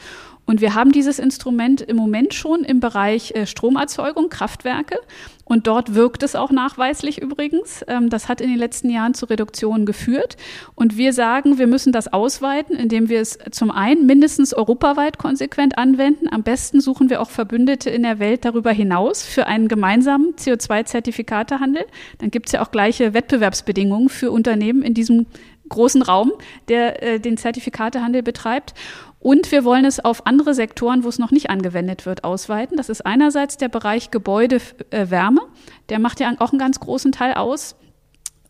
Und 0.50 0.62
wir 0.62 0.74
haben 0.74 0.92
dieses 0.92 1.20
Instrument 1.20 1.80
im 1.80 1.96
Moment 1.96 2.34
schon 2.34 2.64
im 2.64 2.80
Bereich 2.80 3.36
äh, 3.36 3.46
Stromerzeugung, 3.46 4.30
Kraftwerke. 4.30 4.98
Und 5.46 5.68
dort 5.68 5.94
wirkt 5.94 6.24
es 6.24 6.36
auch 6.36 6.50
nachweislich 6.50 7.22
übrigens. 7.22 7.86
Ähm, 7.88 8.10
das 8.10 8.28
hat 8.30 8.42
in 8.42 8.50
den 8.50 8.58
letzten 8.58 8.90
Jahren 8.90 9.14
zu 9.14 9.28
Reduktionen 9.28 9.86
geführt. 9.86 10.38
Und 10.74 10.98
wir 10.98 11.14
sagen, 11.14 11.60
wir 11.60 11.68
müssen 11.68 11.94
das 11.94 12.12
ausweiten, 12.12 12.76
indem 12.76 13.10
wir 13.10 13.22
es 13.22 13.38
zum 13.52 13.70
einen 13.70 14.08
mindestens 14.08 14.56
europaweit 14.56 15.20
konsequent 15.20 15.78
anwenden. 15.78 16.28
Am 16.28 16.42
besten 16.42 16.82
suchen 16.82 17.12
wir 17.12 17.22
auch 17.22 17.30
Verbündete 17.30 17.92
in 17.92 18.02
der 18.02 18.18
Welt 18.18 18.44
darüber 18.44 18.72
hinaus 18.72 19.22
für 19.22 19.46
einen 19.46 19.68
gemeinsamen 19.68 20.34
CO2-Zertifikatehandel. 20.34 21.86
Dann 22.18 22.32
gibt 22.32 22.48
es 22.48 22.54
ja 22.54 22.64
auch 22.64 22.72
gleiche 22.72 23.14
Wettbewerbsbedingungen 23.14 24.10
für 24.10 24.32
Unternehmen 24.32 24.82
in 24.82 24.96
diesem 24.96 25.28
großen 25.70 26.02
Raum, 26.02 26.32
der 26.68 27.02
äh, 27.02 27.20
den 27.20 27.38
Zertifikatehandel 27.38 28.24
betreibt. 28.24 28.74
Und 29.20 29.52
wir 29.52 29.66
wollen 29.66 29.86
es 29.86 30.00
auf 30.00 30.26
andere 30.26 30.54
Sektoren, 30.54 31.04
wo 31.04 31.10
es 31.10 31.20
noch 31.20 31.32
nicht 31.32 31.50
angewendet 31.50 32.06
wird, 32.06 32.24
ausweiten. 32.24 32.78
Das 32.78 32.90
ist 32.90 33.06
einerseits 33.06 33.58
der 33.58 33.68
Bereich 33.68 34.12
Gebäudewärme. 34.12 35.42
Der 35.90 36.00
macht 36.00 36.20
ja 36.22 36.32
auch 36.40 36.52
einen 36.52 36.60
ganz 36.60 36.80
großen 36.80 37.12
Teil 37.12 37.34
aus. 37.34 37.76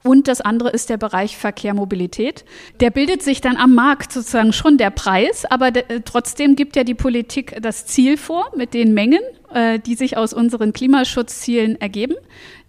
Und 0.02 0.30
das 0.30 0.40
andere 0.40 0.70
ist 0.70 0.90
der 0.90 0.98
Bereich 0.98 1.36
Verkehr, 1.36 1.74
Mobilität. 1.74 2.46
Der 2.80 2.90
bildet 2.90 3.22
sich 3.22 3.42
dann 3.42 3.58
am 3.58 3.76
Markt 3.76 4.14
sozusagen 4.14 4.54
schon 4.54 4.78
der 4.78 4.92
Preis, 4.92 5.44
aber 5.44 5.72
de, 5.72 5.84
trotzdem 6.06 6.56
gibt 6.56 6.78
ja 6.78 6.86
die 6.86 6.94
Politik 6.94 7.58
das 7.62 7.86
Ziel 7.86 8.16
vor 8.16 8.50
mit 8.56 8.74
den 8.74 8.94
Mengen, 8.94 9.20
äh, 9.54 9.78
die 9.78 9.96
sich 9.96 10.16
aus 10.16 10.34
unseren 10.34 10.72
Klimaschutzzielen 10.72 11.82
ergeben. 11.82 12.16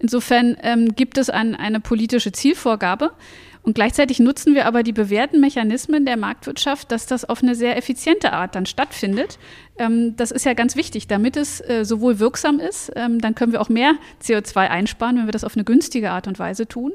Insofern 0.01 0.57
ähm, 0.63 0.97
gibt 0.97 1.19
es 1.19 1.31
ein, 1.31 1.55
eine 1.55 1.79
politische 1.79 2.33
Zielvorgabe. 2.33 3.13
Und 3.63 3.75
gleichzeitig 3.75 4.21
nutzen 4.21 4.55
wir 4.55 4.67
aber 4.67 4.83
die 4.83 4.93
bewährten 4.93 5.41
Mechanismen 5.41 6.07
der 6.07 6.17
Marktwirtschaft, 6.17 6.91
dass 6.91 7.07
das 7.07 7.25
auf 7.25 7.43
eine 7.43 7.55
sehr 7.55 7.77
effiziente 7.77 8.33
Art 8.33 8.55
dann 8.55 8.67
stattfindet. 8.67 9.39
Ähm, 9.79 10.17
das 10.17 10.31
ist 10.31 10.45
ja 10.45 10.55
ganz 10.55 10.77
wichtig, 10.77 11.09
damit 11.09 11.37
es 11.37 11.61
äh, 11.61 11.85
sowohl 11.85 12.19
wirksam 12.19 12.59
ist, 12.59 12.91
ähm, 12.97 13.21
dann 13.21 13.35
können 13.35 13.53
wir 13.53 13.61
auch 13.61 13.69
mehr 13.69 13.95
CO2 14.23 14.57
einsparen, 14.57 15.17
wenn 15.17 15.27
wir 15.27 15.33
das 15.33 15.45
auf 15.45 15.57
eine 15.57 15.65
günstige 15.65 16.11
Art 16.11 16.27
und 16.27 16.39
Weise 16.39 16.67
tun 16.67 16.93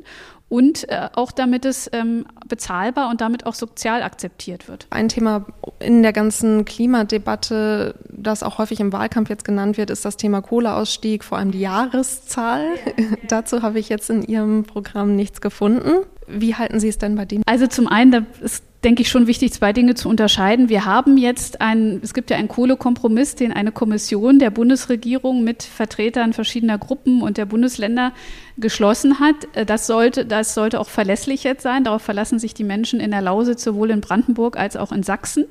und 0.48 0.88
äh, 0.90 1.10
auch 1.14 1.32
damit 1.32 1.66
es 1.66 1.90
ähm, 1.92 2.26
bezahlbar 2.48 3.10
und 3.10 3.22
damit 3.22 3.46
auch 3.46 3.56
sozial 3.56 4.04
akzeptiert 4.04 4.68
wird. 4.68 4.88
Ein 4.92 5.10
Thema 5.10 5.46
in 5.80 6.04
der 6.04 6.14
ganzen 6.14 6.66
Klimadebatte, 6.66 7.96
das 8.10 8.44
auch 8.44 8.60
häufig 8.60 8.80
im 8.80 8.94
Wahlkampf 8.94 9.30
jetzt 9.30 9.44
genannt 9.44 9.78
wird, 9.78 9.90
ist 9.90 10.06
das 10.06 10.18
Thema 10.18 10.42
Kohleausstieg, 10.42 11.24
vor 11.24 11.40
allem 11.40 11.52
die 11.52 11.62
Jahreszahl. 11.62 12.66
Ja, 12.86 12.92
ja. 12.98 13.06
Dazu 13.28 13.64
habe 13.64 13.80
ich 13.80 13.90
jetzt 13.90 14.10
in 14.10 14.24
Ihrem 14.24 14.64
Programm 14.64 15.16
nichts 15.16 15.42
gefunden. 15.42 16.06
Wie 16.28 16.56
halten 16.56 16.80
Sie 16.80 16.88
es 16.88 16.98
denn 16.98 17.16
bei 17.16 17.26
dem? 17.26 17.42
Also 17.46 17.68
zum 17.68 17.88
einen, 17.88 18.12
da 18.12 18.26
ist 18.42 18.64
denke 18.86 19.02
ich, 19.02 19.10
schon 19.10 19.26
wichtig, 19.26 19.52
zwei 19.52 19.74
Dinge 19.74 19.96
zu 19.96 20.08
unterscheiden. 20.08 20.70
Wir 20.70 20.86
haben 20.86 21.18
jetzt 21.18 21.60
ein, 21.60 22.00
es 22.04 22.14
gibt 22.14 22.30
ja 22.30 22.38
einen 22.38 22.48
Kohlekompromiss, 22.48 23.34
den 23.34 23.52
eine 23.52 23.72
Kommission 23.72 24.38
der 24.38 24.52
Bundesregierung 24.52 25.44
mit 25.44 25.64
Vertretern 25.64 26.34
verschiedener 26.34 26.78
Gruppen 26.78 27.24
und 27.24 27.38
der 27.38 27.48
Bundesländer 27.48 28.14
geschlossen 28.58 29.20
hat. 29.20 29.36
Das 29.66 29.88
sollte, 29.88 30.26
das 30.26 30.54
sollte 30.54 30.80
auch 30.80 30.88
verlässlich 30.88 31.44
jetzt 31.44 31.64
sein. 31.64 31.84
Darauf 31.84 32.04
verlassen 32.04 32.38
sich 32.38 32.54
die 32.54 32.64
Menschen 32.64 33.00
in 33.00 33.10
der 33.10 33.22
Lausitz 33.22 33.64
sowohl 33.64 33.90
in 33.90 34.02
Brandenburg 34.02 34.56
als 34.56 34.78
auch 34.78 34.92
in 34.92 35.02
Sachsen. 35.02 35.46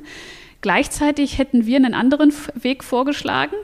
Gleichzeitig 0.61 1.37
hätten 1.37 1.67
wir 1.67 1.77
einen 1.77 1.93
anderen 1.93 2.33
Weg 2.55 2.85
vorgeschlagen. 2.85 3.57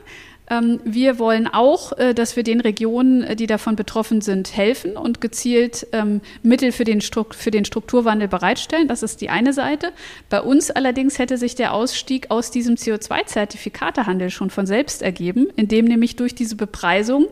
Ähm, 0.51 0.81
wir 0.83 1.17
wollen 1.17 1.47
auch, 1.47 1.97
äh, 1.97 2.13
dass 2.13 2.35
wir 2.35 2.43
den 2.43 2.59
Regionen, 2.59 3.23
äh, 3.23 3.35
die 3.37 3.47
davon 3.47 3.77
betroffen 3.77 4.19
sind, 4.19 4.55
helfen 4.55 4.97
und 4.97 5.21
gezielt 5.21 5.87
ähm, 5.93 6.19
Mittel 6.43 6.73
für 6.73 6.83
den, 6.83 6.99
für 7.01 7.51
den 7.51 7.63
Strukturwandel 7.63 8.27
bereitstellen. 8.27 8.89
Das 8.89 9.01
ist 9.01 9.21
die 9.21 9.29
eine 9.29 9.53
Seite. 9.53 9.93
Bei 10.29 10.41
uns 10.41 10.69
allerdings 10.69 11.17
hätte 11.19 11.37
sich 11.37 11.55
der 11.55 11.73
Ausstieg 11.73 12.29
aus 12.29 12.51
diesem 12.51 12.75
CO2-Zertifikatehandel 12.75 14.29
schon 14.29 14.49
von 14.49 14.65
selbst 14.65 15.01
ergeben, 15.01 15.47
indem 15.55 15.85
nämlich 15.85 16.17
durch 16.17 16.35
diese 16.35 16.57
Bepreisung 16.57 17.27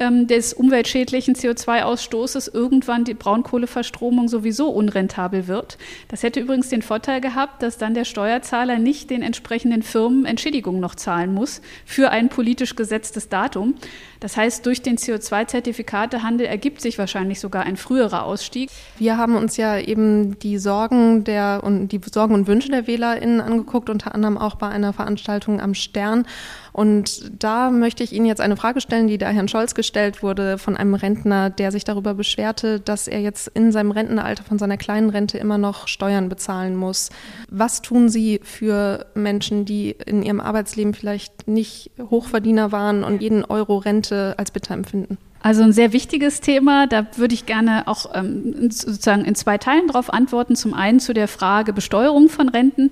ähm, 0.00 0.26
des 0.26 0.52
umweltschädlichen 0.52 1.34
CO2-Ausstoßes 1.34 2.52
irgendwann 2.52 3.04
die 3.04 3.14
Braunkohleverstromung 3.14 4.28
sowieso 4.28 4.70
unrentabel 4.70 5.46
wird. 5.46 5.78
Das 6.08 6.22
hätte 6.22 6.40
übrigens 6.40 6.70
den 6.70 6.82
Vorteil 6.82 7.20
gehabt, 7.20 7.62
dass 7.62 7.78
dann 7.78 7.94
der 7.94 8.04
Steuerzahler 8.04 8.78
nicht 8.78 9.10
den 9.10 9.22
entsprechenden 9.22 9.82
Firmen 9.82 10.24
Entschädigung 10.24 10.80
noch 10.80 10.94
zahlen 10.94 11.32
muss 11.32 11.60
für 11.84 12.10
ein 12.10 12.30
politisch 12.30 12.74
gesetztes 12.74 13.28
Datum. 13.28 13.74
Das 14.20 14.36
heißt, 14.36 14.66
durch 14.66 14.82
den 14.82 14.96
CO2-Zertifikatehandel 14.96 16.46
ergibt 16.46 16.80
sich 16.80 16.98
wahrscheinlich 16.98 17.40
sogar 17.40 17.64
ein 17.64 17.76
früherer 17.76 18.24
Ausstieg. 18.24 18.70
Wir 18.98 19.16
haben 19.16 19.34
uns 19.34 19.56
ja 19.56 19.78
eben 19.78 20.38
die 20.38 20.58
Sorgen 20.58 21.24
der 21.24 21.60
und 21.62 21.88
die 21.88 22.00
Sorgen 22.12 22.34
und 22.34 22.46
Wünsche 22.46 22.70
der 22.70 22.86
WählerInnen 22.86 23.40
angeguckt, 23.40 23.88
unter 23.88 24.14
anderem 24.14 24.36
auch 24.36 24.56
bei 24.56 24.68
einer 24.68 24.92
Veranstaltung 24.92 25.60
am 25.60 25.74
Stern. 25.74 26.26
Und 26.72 27.30
da 27.42 27.70
möchte 27.70 28.04
ich 28.04 28.12
Ihnen 28.12 28.26
jetzt 28.26 28.40
eine 28.40 28.56
Frage 28.56 28.80
stellen, 28.80 29.08
die 29.08 29.18
da 29.18 29.28
Herrn 29.28 29.48
Scholz 29.48 29.74
gestellt 29.74 30.22
wurde 30.22 30.58
von 30.58 30.76
einem 30.76 30.94
Rentner, 30.94 31.50
der 31.50 31.72
sich 31.72 31.84
darüber 31.84 32.14
beschwerte, 32.14 32.80
dass 32.80 33.08
er 33.08 33.20
jetzt 33.20 33.48
in 33.48 33.72
seinem 33.72 33.90
Rentenalter 33.90 34.44
von 34.44 34.58
seiner 34.58 34.76
kleinen 34.76 35.10
Rente 35.10 35.38
immer 35.38 35.58
noch 35.58 35.88
Steuern 35.88 36.28
bezahlen 36.28 36.76
muss. 36.76 37.10
Was 37.50 37.82
tun 37.82 38.08
Sie 38.08 38.40
für 38.42 39.06
Menschen, 39.14 39.64
die 39.64 39.90
in 40.06 40.22
ihrem 40.22 40.40
Arbeitsleben 40.40 40.94
vielleicht 40.94 41.48
nicht 41.48 41.90
Hochverdiener 41.98 42.72
waren 42.72 43.04
und 43.04 43.20
jeden 43.22 43.44
Euro 43.44 43.78
Rente 43.78 44.34
als 44.38 44.50
bitter 44.50 44.74
empfinden? 44.74 45.18
Also 45.42 45.62
ein 45.62 45.72
sehr 45.72 45.94
wichtiges 45.94 46.42
Thema. 46.42 46.86
Da 46.86 47.06
würde 47.16 47.32
ich 47.32 47.46
gerne 47.46 47.88
auch 47.88 48.14
ähm, 48.14 48.70
sozusagen 48.70 49.24
in 49.24 49.34
zwei 49.34 49.56
Teilen 49.56 49.86
darauf 49.86 50.12
antworten. 50.12 50.54
Zum 50.54 50.74
einen 50.74 51.00
zu 51.00 51.14
der 51.14 51.28
Frage 51.28 51.72
Besteuerung 51.72 52.28
von 52.28 52.50
Renten. 52.50 52.90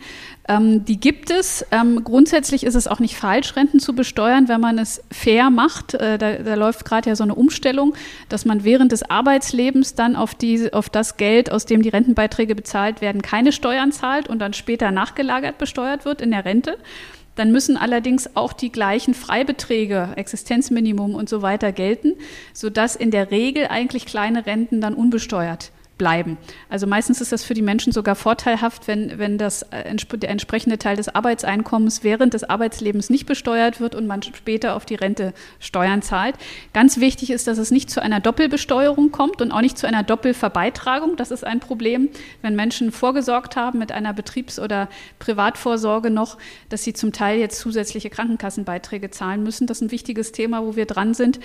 Ähm, 0.48 0.82
die 0.86 0.98
gibt 0.98 1.30
es. 1.30 1.66
Ähm, 1.70 2.04
grundsätzlich 2.04 2.64
ist 2.64 2.74
es 2.74 2.88
auch 2.88 3.00
nicht 3.00 3.16
falsch, 3.16 3.54
Renten 3.54 3.80
zu 3.80 3.94
besteuern, 3.94 4.48
wenn 4.48 4.62
man 4.62 4.78
es 4.78 5.02
fair 5.12 5.50
macht. 5.50 5.92
Äh, 5.92 6.16
da, 6.16 6.36
da, 6.36 6.54
läuft 6.54 6.86
gerade 6.86 7.10
ja 7.10 7.16
so 7.16 7.22
eine 7.22 7.34
Umstellung, 7.34 7.94
dass 8.30 8.46
man 8.46 8.64
während 8.64 8.92
des 8.92 9.08
Arbeitslebens 9.10 9.94
dann 9.94 10.16
auf, 10.16 10.34
die, 10.34 10.72
auf 10.72 10.88
das 10.88 11.18
Geld, 11.18 11.52
aus 11.52 11.66
dem 11.66 11.82
die 11.82 11.90
Rentenbeiträge 11.90 12.54
bezahlt 12.54 13.02
werden, 13.02 13.20
keine 13.20 13.52
Steuern 13.52 13.92
zahlt 13.92 14.26
und 14.26 14.38
dann 14.38 14.54
später 14.54 14.90
nachgelagert 14.90 15.58
besteuert 15.58 16.06
wird 16.06 16.22
in 16.22 16.30
der 16.30 16.46
Rente. 16.46 16.78
Dann 17.38 17.52
müssen 17.52 17.76
allerdings 17.76 18.34
auch 18.34 18.52
die 18.52 18.72
gleichen 18.72 19.14
Freibeträge, 19.14 20.10
Existenzminimum 20.16 21.14
und 21.14 21.28
so 21.28 21.40
weiter 21.42 21.72
gelten, 21.72 22.14
sodass 22.52 22.96
in 22.96 23.10
der 23.10 23.30
Regel 23.30 23.68
eigentlich 23.68 24.06
kleine 24.06 24.46
Renten 24.46 24.80
dann 24.80 24.94
unbesteuert 24.94 25.70
bleiben. 25.98 26.38
Also 26.70 26.86
meistens 26.86 27.20
ist 27.20 27.32
das 27.32 27.44
für 27.44 27.54
die 27.54 27.62
Menschen 27.62 27.92
sogar 27.92 28.14
vorteilhaft, 28.14 28.86
wenn, 28.88 29.18
wenn 29.18 29.36
das, 29.36 29.62
äh, 29.62 29.94
der 29.94 30.30
entsprechende 30.30 30.78
Teil 30.78 30.96
des 30.96 31.08
Arbeitseinkommens 31.08 32.04
während 32.04 32.34
des 32.34 32.44
Arbeitslebens 32.44 33.10
nicht 33.10 33.26
besteuert 33.26 33.80
wird 33.80 33.94
und 33.94 34.06
man 34.06 34.22
später 34.22 34.76
auf 34.76 34.86
die 34.86 34.94
Rente 34.94 35.34
Steuern 35.58 36.02
zahlt. 36.02 36.36
Ganz 36.72 36.98
wichtig 36.98 37.30
ist, 37.30 37.46
dass 37.46 37.58
es 37.58 37.70
nicht 37.70 37.90
zu 37.90 38.00
einer 38.00 38.20
Doppelbesteuerung 38.20 39.10
kommt 39.10 39.42
und 39.42 39.52
auch 39.52 39.60
nicht 39.60 39.76
zu 39.76 39.86
einer 39.86 40.02
Doppelverbeitragung. 40.02 41.16
Das 41.16 41.30
ist 41.30 41.44
ein 41.44 41.60
Problem, 41.60 42.08
wenn 42.40 42.56
Menschen 42.56 42.92
vorgesorgt 42.92 43.56
haben 43.56 43.78
mit 43.78 43.92
einer 43.92 44.14
Betriebs- 44.14 44.58
oder 44.58 44.88
Privatvorsorge 45.18 46.10
noch, 46.10 46.38
dass 46.68 46.84
sie 46.84 46.92
zum 46.92 47.12
Teil 47.12 47.38
jetzt 47.38 47.58
zusätzliche 47.58 48.10
Krankenkassenbeiträge 48.10 49.10
zahlen 49.10 49.42
müssen. 49.42 49.66
Das 49.66 49.78
ist 49.78 49.82
ein 49.82 49.90
wichtiges 49.90 50.32
Thema, 50.32 50.64
wo 50.64 50.76
wir 50.76 50.86
dran 50.86 51.14
sind. 51.14 51.40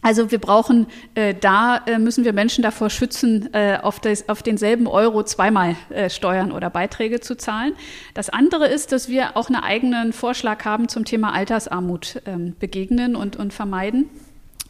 Also 0.00 0.30
wir 0.30 0.38
brauchen, 0.38 0.86
äh, 1.14 1.34
da 1.34 1.78
äh, 1.86 1.98
müssen 1.98 2.24
wir 2.24 2.32
Menschen 2.32 2.62
davor 2.62 2.88
schützen, 2.88 3.52
äh, 3.52 3.78
auf, 3.82 3.98
das, 3.98 4.28
auf 4.28 4.42
denselben 4.42 4.86
Euro 4.86 5.24
zweimal 5.24 5.74
äh, 5.90 6.08
Steuern 6.08 6.52
oder 6.52 6.70
Beiträge 6.70 7.20
zu 7.20 7.36
zahlen. 7.36 7.74
Das 8.14 8.30
andere 8.30 8.68
ist, 8.68 8.92
dass 8.92 9.08
wir 9.08 9.36
auch 9.36 9.48
einen 9.48 9.62
eigenen 9.62 10.12
Vorschlag 10.12 10.64
haben 10.64 10.88
zum 10.88 11.04
Thema 11.04 11.32
Altersarmut 11.32 12.22
ähm, 12.26 12.54
begegnen 12.58 13.16
und, 13.16 13.36
und 13.36 13.52
vermeiden. 13.52 14.08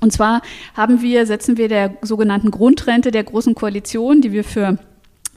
Und 0.01 0.12
zwar 0.12 0.41
haben 0.75 1.03
wir, 1.03 1.27
setzen 1.27 1.57
wir 1.59 1.69
der 1.69 1.97
sogenannten 2.03 2.51
Grundrente 2.51 3.11
der 3.11 3.25
Großen 3.25 3.55
Koalition, 3.55 4.21
die 4.23 4.33
wir 4.33 4.45
für 4.45 4.79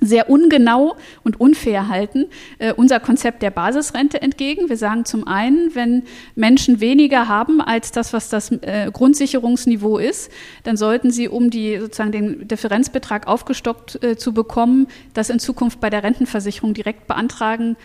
sehr 0.01 0.29
ungenau 0.29 0.95
und 1.23 1.39
unfair 1.39 1.87
halten, 1.87 2.25
äh, 2.57 2.73
unser 2.73 2.99
Konzept 2.99 3.43
der 3.43 3.51
Basisrente 3.51 4.21
entgegen. 4.21 4.67
Wir 4.67 4.77
sagen 4.77 5.05
zum 5.05 5.27
einen, 5.27 5.75
wenn 5.75 6.03
Menschen 6.35 6.81
weniger 6.81 7.27
haben 7.27 7.61
als 7.61 7.91
das, 7.91 8.11
was 8.11 8.27
das 8.27 8.51
äh, 8.51 8.89
Grundsicherungsniveau 8.91 9.99
ist, 9.99 10.31
dann 10.63 10.75
sollten 10.75 11.11
sie, 11.11 11.27
um 11.27 11.51
die 11.51 11.77
sozusagen 11.77 12.11
den 12.11 12.47
Differenzbetrag 12.47 13.27
aufgestockt 13.27 14.03
äh, 14.03 14.17
zu 14.17 14.33
bekommen, 14.33 14.87
das 15.13 15.29
in 15.29 15.37
Zukunft 15.37 15.79
bei 15.79 15.91
der 15.91 16.03
Rentenversicherung 16.03 16.73
direkt 16.73 17.05
beantragen 17.05 17.77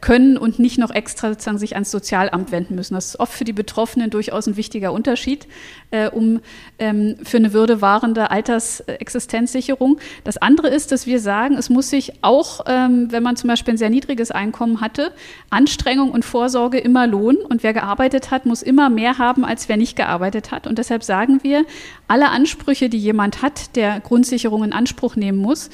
können 0.00 0.36
und 0.36 0.58
nicht 0.58 0.78
noch 0.78 0.90
extra 0.90 1.30
sozusagen 1.30 1.58
sich 1.58 1.74
ans 1.74 1.90
Sozialamt 1.90 2.52
wenden 2.52 2.76
müssen. 2.76 2.94
Das 2.94 3.06
ist 3.06 3.20
oft 3.20 3.32
für 3.32 3.44
die 3.44 3.52
Betroffenen 3.52 4.10
durchaus 4.10 4.46
ein 4.46 4.56
wichtiger 4.56 4.92
Unterschied, 4.92 5.48
äh, 5.90 6.08
um 6.08 6.40
ähm, 6.78 7.16
für 7.24 7.38
eine 7.38 7.52
würdewahrende 7.52 8.30
Altersexistenzsicherung. 8.30 9.98
Das 10.22 10.36
andere 10.36 10.68
ist, 10.68 10.92
dass 10.92 11.06
wir 11.06 11.18
sagen, 11.18 11.56
es 11.56 11.68
muss 11.68 11.90
sich 11.90 12.12
auch, 12.22 12.60
ähm, 12.66 13.08
wenn 13.10 13.22
man 13.22 13.36
zum 13.36 13.48
Beispiel 13.48 13.74
ein 13.74 13.78
sehr 13.78 13.90
niedriges 13.90 14.30
Einkommen 14.30 14.80
hatte, 14.80 15.12
Anstrengung 15.50 16.12
und 16.12 16.24
Vorsorge 16.24 16.78
immer 16.78 17.06
lohnen. 17.06 17.38
Und 17.42 17.62
wer 17.62 17.72
gearbeitet 17.72 18.30
hat, 18.30 18.46
muss 18.46 18.62
immer 18.62 18.88
mehr 18.88 19.18
haben, 19.18 19.44
als 19.44 19.68
wer 19.68 19.76
nicht 19.76 19.96
gearbeitet 19.96 20.52
hat. 20.52 20.66
Und 20.66 20.78
deshalb 20.78 21.02
sagen 21.02 21.40
wir, 21.42 21.64
alle 22.06 22.28
Ansprüche, 22.28 22.88
die 22.88 22.98
jemand 22.98 23.42
hat, 23.42 23.74
der 23.74 24.00
Grundsicherung 24.00 24.62
in 24.62 24.72
Anspruch 24.72 25.16
nehmen 25.16 25.38
muss, 25.38 25.70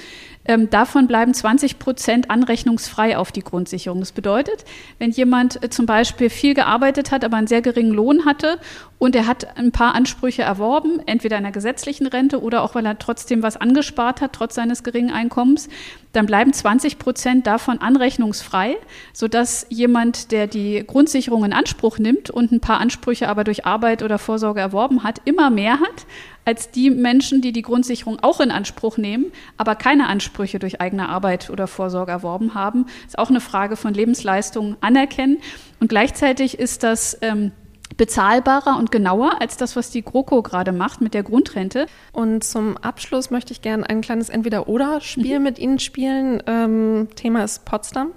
ähm, 0.48 0.70
davon 0.70 1.06
bleiben 1.06 1.34
20 1.34 1.78
Prozent 1.78 2.30
anrechnungsfrei 2.30 3.16
auf 3.16 3.30
die 3.30 3.42
Grundsicherung. 3.42 4.00
Das 4.00 4.12
bedeutet, 4.12 4.64
wenn 4.98 5.10
jemand 5.10 5.62
äh, 5.62 5.68
zum 5.70 5.86
Beispiel 5.86 6.30
viel 6.30 6.54
gearbeitet 6.54 7.10
hat, 7.10 7.24
aber 7.24 7.36
einen 7.36 7.46
sehr 7.46 7.62
geringen 7.62 7.92
Lohn 7.92 8.24
hatte 8.24 8.58
und 8.98 9.14
er 9.14 9.26
hat 9.26 9.56
ein 9.58 9.72
paar 9.72 9.94
Ansprüche 9.94 10.42
erworben, 10.42 11.00
entweder 11.06 11.36
in 11.36 11.44
einer 11.44 11.52
gesetzlichen 11.52 12.06
Rente 12.06 12.42
oder 12.42 12.62
auch 12.62 12.74
weil 12.74 12.86
er 12.86 12.98
trotzdem 12.98 13.42
was 13.42 13.56
angespart 13.56 14.20
hat, 14.20 14.32
trotz 14.32 14.54
seines 14.54 14.82
geringen 14.82 15.12
Einkommens, 15.12 15.68
dann 16.12 16.26
bleiben 16.26 16.52
20 16.52 16.98
Prozent 16.98 17.46
davon 17.46 17.78
anrechnungsfrei, 17.78 18.76
sodass 19.12 19.66
jemand, 19.68 20.32
der 20.32 20.46
die 20.46 20.82
Grundsicherung 20.86 21.44
in 21.44 21.52
Anspruch 21.52 21.98
nimmt 21.98 22.30
und 22.30 22.50
ein 22.50 22.60
paar 22.60 22.80
Ansprüche 22.80 23.28
aber 23.28 23.44
durch 23.44 23.66
Arbeit 23.66 24.02
oder 24.02 24.18
Vorsorge 24.18 24.60
erworben 24.60 25.04
hat, 25.04 25.20
immer 25.24 25.50
mehr 25.50 25.80
hat 25.80 26.06
als 26.44 26.70
die 26.70 26.88
Menschen, 26.88 27.42
die 27.42 27.52
die 27.52 27.60
Grundsicherung 27.60 28.20
auch 28.20 28.40
in 28.40 28.50
Anspruch 28.50 28.96
nehmen, 28.96 29.26
aber 29.58 29.74
keine 29.74 30.06
Ansprüche 30.06 30.58
durch 30.58 30.80
eigene 30.80 31.10
Arbeit 31.10 31.50
oder 31.50 31.66
Vorsorge 31.66 32.10
erworben 32.10 32.54
haben. 32.54 32.84
Das 32.84 33.08
ist 33.08 33.18
auch 33.18 33.28
eine 33.28 33.42
Frage 33.42 33.76
von 33.76 33.92
Lebensleistung 33.92 34.76
anerkennen. 34.80 35.38
Und 35.78 35.88
gleichzeitig 35.88 36.58
ist 36.58 36.84
das 36.84 37.18
ähm, 37.20 37.52
bezahlbarer 37.96 38.76
und 38.78 38.90
genauer 38.90 39.40
als 39.40 39.56
das, 39.56 39.74
was 39.76 39.90
die 39.90 40.02
GroKo 40.02 40.42
gerade 40.42 40.72
macht 40.72 41.00
mit 41.00 41.14
der 41.14 41.22
Grundrente. 41.22 41.86
Und 42.12 42.44
zum 42.44 42.76
Abschluss 42.76 43.30
möchte 43.30 43.52
ich 43.52 43.62
gerne 43.62 43.88
ein 43.88 44.00
kleines 44.00 44.28
Entweder-Oder-Spiel 44.28 45.38
mhm. 45.38 45.44
mit 45.44 45.58
Ihnen 45.58 45.78
spielen. 45.78 46.42
Ähm, 46.46 47.08
Thema 47.16 47.44
ist 47.44 47.64
Potsdam. 47.64 48.12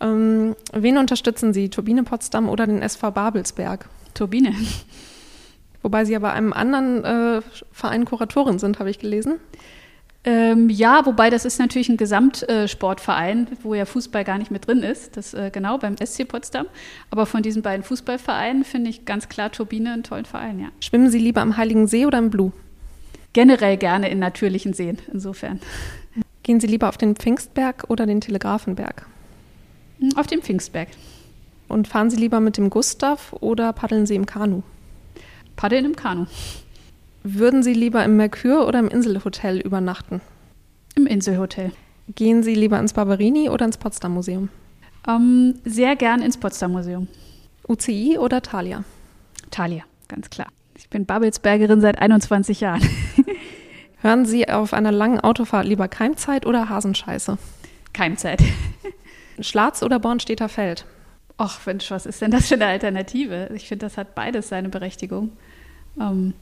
Ähm, 0.00 0.56
wen 0.72 0.98
unterstützen 0.98 1.52
Sie, 1.52 1.68
Turbine 1.68 2.04
Potsdam 2.04 2.48
oder 2.48 2.66
den 2.66 2.82
SV 2.82 3.10
Babelsberg? 3.10 3.88
Turbine. 4.14 4.54
Wobei 5.82 6.04
Sie 6.04 6.16
aber 6.16 6.32
einem 6.32 6.52
anderen 6.52 7.04
äh, 7.04 7.42
Verein 7.72 8.04
Kuratorin 8.04 8.58
sind, 8.58 8.78
habe 8.78 8.90
ich 8.90 8.98
gelesen. 8.98 9.38
Ähm, 10.28 10.68
ja, 10.68 11.06
wobei 11.06 11.30
das 11.30 11.46
ist 11.46 11.58
natürlich 11.58 11.88
ein 11.88 11.96
Gesamtsportverein, 11.96 13.46
äh, 13.46 13.56
wo 13.62 13.72
ja 13.72 13.86
Fußball 13.86 14.24
gar 14.24 14.36
nicht 14.36 14.50
mit 14.50 14.66
drin 14.66 14.82
ist. 14.82 15.16
Das 15.16 15.32
äh, 15.32 15.48
genau 15.50 15.78
beim 15.78 15.96
SC 15.96 16.28
Potsdam. 16.28 16.66
Aber 17.10 17.24
von 17.24 17.42
diesen 17.42 17.62
beiden 17.62 17.82
Fußballvereinen 17.82 18.64
finde 18.64 18.90
ich 18.90 19.06
ganz 19.06 19.30
klar 19.30 19.50
Turbine 19.50 19.90
einen 19.90 20.02
tollen 20.02 20.26
Verein, 20.26 20.60
ja. 20.60 20.68
Schwimmen 20.80 21.08
Sie 21.08 21.18
lieber 21.18 21.40
am 21.40 21.56
Heiligen 21.56 21.86
See 21.86 22.04
oder 22.04 22.18
im 22.18 22.28
Blue? 22.28 22.52
Generell 23.32 23.78
gerne 23.78 24.10
in 24.10 24.18
natürlichen 24.18 24.74
Seen, 24.74 24.98
insofern. 25.10 25.60
Gehen 26.42 26.60
Sie 26.60 26.66
lieber 26.66 26.90
auf 26.90 26.98
den 26.98 27.16
Pfingstberg 27.16 27.86
oder 27.88 28.04
den 28.04 28.20
Telegrafenberg? 28.20 29.06
Hm, 29.98 30.10
auf 30.16 30.26
den 30.26 30.42
Pfingstberg. 30.42 30.88
Und 31.68 31.88
fahren 31.88 32.10
Sie 32.10 32.18
lieber 32.18 32.40
mit 32.40 32.58
dem 32.58 32.68
Gustav 32.68 33.32
oder 33.40 33.72
paddeln 33.72 34.04
Sie 34.04 34.14
im 34.14 34.26
Kanu? 34.26 34.62
Paddeln 35.56 35.86
im 35.86 35.96
Kanu. 35.96 36.26
Würden 37.34 37.62
Sie 37.62 37.74
lieber 37.74 38.02
im 38.04 38.16
Mercure 38.16 38.66
oder 38.66 38.78
im 38.78 38.88
Inselhotel 38.88 39.60
übernachten? 39.60 40.20
Im 40.94 41.06
Inselhotel. 41.06 41.72
Gehen 42.14 42.42
Sie 42.42 42.54
lieber 42.54 42.78
ins 42.78 42.94
Barberini 42.94 43.50
oder 43.50 43.66
ins 43.66 43.76
Potsdam 43.76 44.14
Museum? 44.14 44.48
Ähm, 45.06 45.56
sehr 45.64 45.94
gern 45.94 46.22
ins 46.22 46.38
Potsdam 46.38 46.72
Museum. 46.72 47.06
UCI 47.68 48.16
oder 48.18 48.40
Thalia? 48.40 48.84
Thalia, 49.50 49.84
ganz 50.08 50.30
klar. 50.30 50.48
Ich 50.76 50.88
bin 50.88 51.04
Babelsbergerin 51.04 51.82
seit 51.82 51.98
21 51.98 52.60
Jahren. 52.60 52.82
Hören 54.00 54.24
Sie 54.24 54.48
auf 54.48 54.72
einer 54.72 54.92
langen 54.92 55.20
Autofahrt 55.20 55.66
lieber 55.66 55.88
Keimzeit 55.88 56.46
oder 56.46 56.70
Hasenscheiße? 56.70 57.36
Keimzeit. 57.92 58.42
Schlatz 59.40 59.82
oder 59.82 59.98
Bornstädter 59.98 60.48
Feld? 60.48 60.86
ach 61.38 61.64
Mensch, 61.66 61.90
was 61.90 62.04
ist 62.04 62.20
denn 62.20 62.30
das 62.30 62.48
für 62.48 62.54
eine 62.54 62.66
Alternative? 62.66 63.48
Ich 63.54 63.68
finde, 63.68 63.86
das 63.86 63.96
hat 63.96 64.14
beides 64.14 64.48
seine 64.48 64.68
Berechtigung. 64.68 65.30
Ähm, 65.98 66.34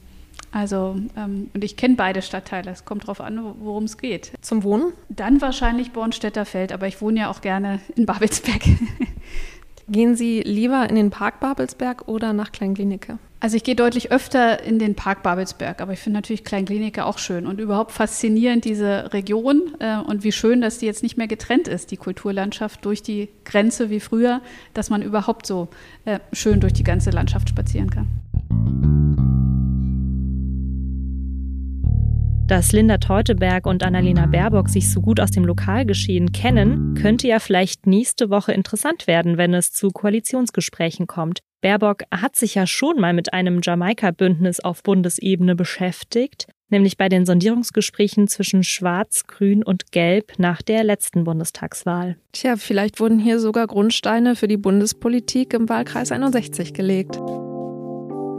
also, 0.57 0.95
ähm, 1.15 1.51
und 1.53 1.63
ich 1.63 1.77
kenne 1.77 1.93
beide 1.95 2.23
Stadtteile. 2.23 2.71
Es 2.71 2.83
kommt 2.83 3.03
darauf 3.03 3.21
an, 3.21 3.39
worum 3.59 3.83
es 3.83 3.99
geht. 3.99 4.31
Zum 4.41 4.63
Wohnen? 4.63 4.91
Dann 5.07 5.39
wahrscheinlich 5.39 5.91
Bornstädter 5.91 6.45
Feld, 6.45 6.71
aber 6.71 6.87
ich 6.87 6.99
wohne 6.99 7.19
ja 7.19 7.29
auch 7.29 7.41
gerne 7.41 7.79
in 7.95 8.07
Babelsberg. 8.07 8.63
Gehen 9.87 10.15
Sie 10.15 10.41
lieber 10.41 10.89
in 10.89 10.95
den 10.95 11.11
Park 11.11 11.41
Babelsberg 11.41 12.07
oder 12.07 12.33
nach 12.33 12.51
Kleinglinike? 12.51 13.19
Also 13.39 13.55
ich 13.55 13.63
gehe 13.63 13.75
deutlich 13.75 14.11
öfter 14.11 14.63
in 14.63 14.79
den 14.79 14.95
Park 14.95 15.21
Babelsberg, 15.21 15.79
aber 15.79 15.93
ich 15.93 15.99
finde 15.99 16.17
natürlich 16.17 16.43
Kleinglinike 16.43 17.05
auch 17.05 17.19
schön 17.19 17.45
und 17.45 17.59
überhaupt 17.59 17.91
faszinierend 17.91 18.65
diese 18.65 19.13
Region 19.13 19.75
äh, 19.77 19.97
und 19.97 20.23
wie 20.23 20.31
schön, 20.31 20.59
dass 20.59 20.79
die 20.79 20.87
jetzt 20.87 21.03
nicht 21.03 21.17
mehr 21.17 21.27
getrennt 21.27 21.67
ist, 21.67 21.91
die 21.91 21.97
Kulturlandschaft 21.97 22.83
durch 22.83 23.03
die 23.03 23.29
Grenze 23.45 23.91
wie 23.91 23.99
früher, 23.99 24.41
dass 24.73 24.89
man 24.89 25.03
überhaupt 25.03 25.45
so 25.45 25.67
äh, 26.05 26.17
schön 26.33 26.59
durch 26.61 26.73
die 26.73 26.83
ganze 26.83 27.11
Landschaft 27.11 27.47
spazieren 27.49 27.91
kann. 27.91 28.07
Dass 32.47 32.71
Linda 32.71 32.97
Teuteberg 32.97 33.65
und 33.65 33.83
Annalena 33.83 34.25
Baerbock 34.25 34.69
sich 34.69 34.89
so 34.89 35.01
gut 35.01 35.19
aus 35.19 35.31
dem 35.31 35.43
Lokalgeschehen 35.43 36.31
kennen, 36.31 36.93
könnte 36.93 37.27
ja 37.27 37.39
vielleicht 37.39 37.85
nächste 37.85 38.29
Woche 38.29 38.53
interessant 38.53 39.05
werden, 39.05 39.37
wenn 39.37 39.53
es 39.53 39.73
zu 39.73 39.89
Koalitionsgesprächen 39.89 41.07
kommt. 41.07 41.39
Baerbock 41.59 42.03
hat 42.09 42.37
sich 42.37 42.55
ja 42.55 42.65
schon 42.65 43.01
mal 43.01 43.11
mit 43.11 43.33
einem 43.33 43.59
Jamaika-Bündnis 43.61 44.61
auf 44.61 44.81
Bundesebene 44.81 45.55
beschäftigt, 45.55 46.47
nämlich 46.69 46.95
bei 46.95 47.09
den 47.09 47.25
Sondierungsgesprächen 47.25 48.29
zwischen 48.29 48.63
Schwarz, 48.63 49.25
Grün 49.27 49.61
und 49.61 49.91
Gelb 49.91 50.33
nach 50.37 50.61
der 50.61 50.85
letzten 50.85 51.25
Bundestagswahl. 51.25 52.15
Tja, 52.31 52.55
vielleicht 52.55 53.01
wurden 53.01 53.19
hier 53.19 53.39
sogar 53.39 53.67
Grundsteine 53.67 54.37
für 54.37 54.47
die 54.47 54.57
Bundespolitik 54.57 55.53
im 55.53 55.67
Wahlkreis 55.67 56.13
61 56.13 56.73
gelegt. 56.73 57.19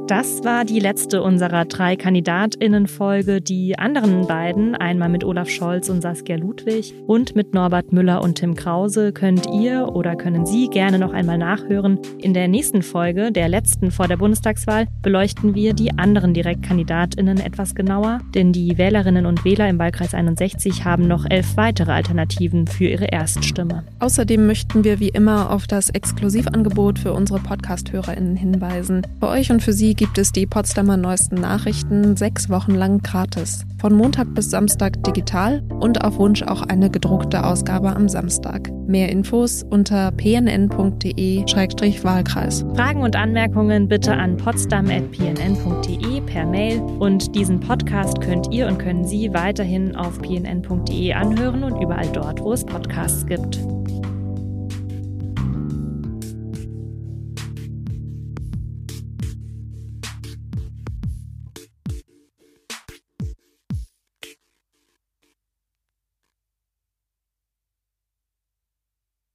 Das 0.09 0.43
war 0.43 0.65
die 0.65 0.81
letzte 0.81 1.23
unserer 1.23 1.67
drei 1.67 1.95
KandidatInnen-Folge. 1.95 3.43
Die 3.43 3.79
anderen 3.79 4.27
beiden, 4.27 4.75
einmal 4.75 5.11
mit 5.11 5.23
Olaf 5.23 5.51
Scholz 5.51 5.91
und 5.91 6.01
Saskia 6.01 6.37
Ludwig 6.37 6.95
und 7.07 7.37
mit 7.37 7.53
Norbert 7.53 7.93
Müller 7.93 8.23
und 8.23 8.37
Tim 8.37 8.55
Krause, 8.55 9.13
könnt 9.13 9.47
ihr 9.53 9.95
oder 9.95 10.17
können 10.17 10.47
Sie 10.47 10.69
gerne 10.69 10.99
noch 10.99 11.13
einmal 11.13 11.37
nachhören. 11.37 11.99
In 12.23 12.33
der 12.33 12.49
nächsten 12.49 12.81
Folge, 12.81 13.31
der 13.31 13.51
letzten 13.51 13.91
vor 13.91 14.09
der 14.09 14.17
Bundestagswahl, 14.17 14.87
beleuchten 15.03 15.55
wir 15.55 15.75
die 15.75 15.99
anderen 15.99 16.33
DirektkandidatInnen 16.33 17.39
etwas 17.39 17.75
genauer, 17.75 18.23
denn 18.35 18.55
die 18.55 18.79
Wählerinnen 18.79 19.27
und 19.27 19.45
Wähler 19.45 19.69
im 19.69 19.79
Wahlkreis 19.79 20.15
61 20.15 20.87
haben 20.87 21.07
noch 21.07 21.27
elf 21.29 21.59
weitere 21.59 21.93
Alternativen 21.93 22.67
für 22.67 22.87
ihre 22.87 23.09
Erststimme. 23.13 23.85
Außerdem 23.99 24.47
möchten 24.47 24.85
wir 24.85 25.01
wie 25.01 25.11
immer 25.11 25.51
auf 25.51 25.67
das 25.67 25.91
Exklusivangebot 25.91 26.99
für 26.99 27.13
unsere 27.13 27.41
Podcast-HörerInnen 27.41 28.37
hinweisen. 28.37 29.03
Für 29.21 29.29
euch 29.29 29.51
und 29.51 29.63
für 29.63 29.75
Sie 29.75 29.98
gibt 29.99 30.17
es 30.17 30.33
die 30.33 30.47
Potsdamer 30.47 30.97
Neuesten 30.97 31.35
Nachrichten 31.35 32.17
sechs 32.17 32.49
Wochen 32.49 32.75
lang 32.77 33.03
gratis. 33.03 33.67
Von 33.81 33.95
Montag 33.95 34.33
bis 34.33 34.49
Samstag 34.49 35.03
digital 35.03 35.61
und 35.81 36.05
auf 36.05 36.19
Wunsch 36.19 36.45
auch 36.45 36.63
eine 36.63 36.89
gedruckte 36.89 37.45
Ausgabe 37.45 37.95
am 37.95 38.09
Samstag. 38.09 38.71
Mehr 38.87 39.09
Infos 39.09 39.65
unter 39.65 40.13
pnn.de-wahlkreis. 40.13 42.65
Fragen 42.77 43.03
und 43.03 43.17
Anmerkungen 43.17 43.89
bitte 43.89 44.15
an 44.15 44.37
potsdam.pnn.de 44.37 46.21
per 46.21 46.47
Mail 46.47 46.81
und 46.81 47.35
diesen 47.35 47.59
Podcast 47.59 48.21
könnt 48.21 48.53
ihr 48.53 48.69
und 48.69 48.79
können 48.79 49.05
Sie 49.05 49.35
weiterhin 49.35 49.97
auf 49.97 50.23
pnn.de 50.23 51.13
anhören 51.13 51.65
und 51.65 51.83
überall 51.83 52.09
dort, 52.13 52.41
wo 52.41 52.53
es 52.53 52.65
Podcasts 52.65 53.27
gibt. 53.27 53.59